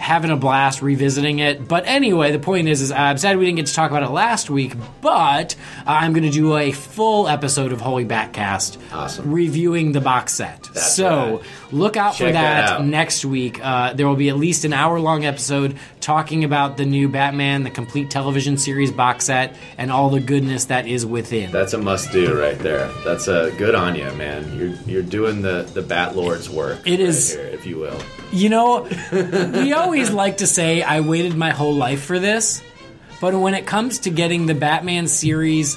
[0.00, 1.68] having a blast revisiting it.
[1.68, 4.08] But anyway, the point is, is I'm sad we didn't get to talk about it
[4.10, 4.72] last week,
[5.02, 5.54] but
[5.86, 9.30] I'm going to do a full episode of Holy Batcast Awesome.
[9.30, 10.68] reviewing the box set.
[10.72, 11.44] That's so right.
[11.70, 12.84] look out for Check that that out.
[12.86, 13.60] next week.
[13.62, 17.62] Uh, there will be at least an hour long episode talking about the new Batman,
[17.62, 21.52] the complete television series box set, and all the goodness that is within.
[21.52, 22.88] That's a must do right there.
[23.04, 24.56] That's a good on you, man.
[24.58, 26.80] You're you're doing the the Bat Lord's work.
[26.86, 28.00] It right is- here, if you will.
[28.32, 32.62] You know, we always like to say, I waited my whole life for this,
[33.20, 35.76] but when it comes to getting the Batman series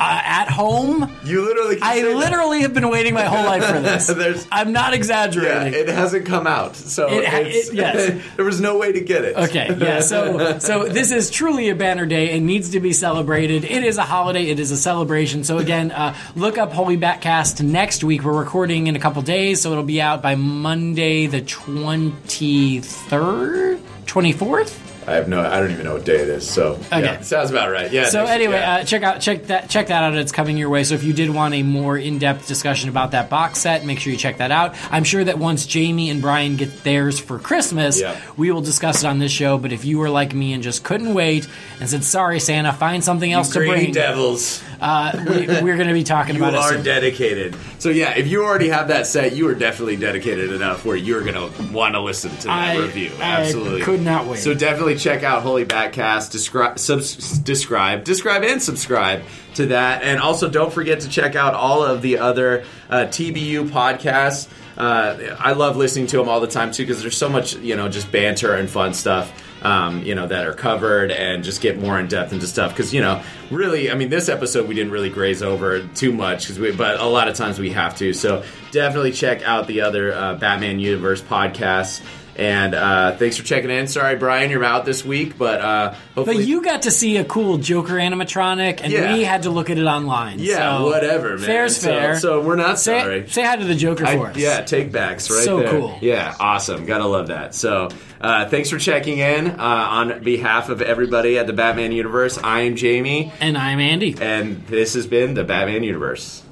[0.00, 1.10] uh, at home.
[1.24, 1.76] You literally.
[1.76, 2.16] Can I say that.
[2.16, 4.06] literally have been waiting my whole life for this.
[4.08, 5.74] There's- I'm not Yeah, exaggerating.
[5.74, 8.22] it hasn't come out, so It it's, it- yes.
[8.36, 9.36] there was no way to get it.
[9.36, 10.00] Okay, yeah.
[10.00, 12.30] So, so this is truly a banner day.
[12.36, 13.64] It needs to be celebrated.
[13.64, 14.46] It is a holiday.
[14.50, 15.44] It is a celebration.
[15.44, 18.22] So again, uh, look up Holy Batcast next week.
[18.24, 23.78] We're recording in a couple days, so it'll be out by Monday, the twenty third,
[24.06, 24.80] twenty fourth.
[25.06, 25.40] I have no.
[25.44, 26.48] I don't even know what day it is.
[26.48, 27.02] So Okay.
[27.02, 27.90] yeah, sounds about right.
[27.92, 28.08] Yeah.
[28.08, 28.76] So anyway, yeah.
[28.76, 30.14] uh, check out check that check that out.
[30.14, 30.84] It's coming your way.
[30.84, 33.98] So if you did want a more in depth discussion about that box set, make
[34.00, 34.74] sure you check that out.
[34.90, 38.16] I'm sure that once Jaime and Brian get theirs for Christmas, Yeah.
[38.36, 39.58] we will discuss it on this show.
[39.58, 41.46] But if you were like me and just couldn't wait
[41.80, 44.62] and said, "Sorry, Santa, find something else to Greedy bring," devils.
[44.84, 46.78] Uh, we, we're going to be talking You about it.
[46.78, 47.56] are dedicated.
[47.78, 51.24] So yeah, if you already have that set, you are definitely dedicated enough where you're
[51.24, 53.10] gonna want to listen to that I- review.
[53.18, 54.40] I Absolutely, could not wait.
[54.40, 56.30] So definitely check out Holy Batcast.
[56.32, 59.22] Describe, subs, describe, describe, and subscribe
[59.54, 60.02] to that.
[60.02, 64.48] And also, don't forget to check out all of the other uh, TBU podcasts.
[64.76, 67.76] Uh, I love listening to them all the time too because there's so much, you
[67.76, 69.32] know, just banter and fun stuff.
[69.64, 72.72] Um, you know that are covered and just get more in depth into stuff.
[72.72, 76.42] Because you know really I mean this episode we didn't really graze over too much
[76.44, 78.12] because we but a lot of times we have to.
[78.12, 82.02] So definitely check out the other uh, Batman Universe podcasts
[82.36, 86.36] and uh, thanks for checking in sorry Brian you're out this week but uh, hopefully
[86.38, 89.14] But you got to see a cool Joker animatronic, and Yeah.
[89.14, 90.38] we had to look at it online.
[90.40, 92.18] yeah so whatever man Fair's so, fair.
[92.18, 94.36] so we're not say, sorry say hi to the Joker I- for us.
[94.36, 95.70] yeah, take backs right So there.
[95.70, 95.98] cool.
[96.00, 96.86] Yeah, awesome.
[96.86, 97.54] Gotta love that.
[97.54, 97.88] So,
[98.20, 102.38] uh, thanks for checking in uh, on behalf of everybody at the Batman universe.
[102.42, 104.16] I am Jaime, And I'm Andy.
[104.20, 106.42] and this has been the Batman universe.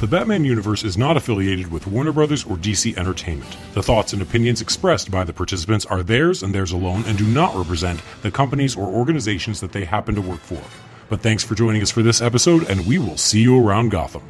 [0.00, 3.56] The Batman universe is not affiliated with Warner Brothers or DC Entertainment.
[3.74, 7.26] The thoughts and opinions expressed by the participants are theirs and theirs alone and do
[7.26, 10.60] not represent the companies or organizations that they happen to work for.
[11.08, 14.22] But thanks for joining us for this episode, and we will see you around Gotham.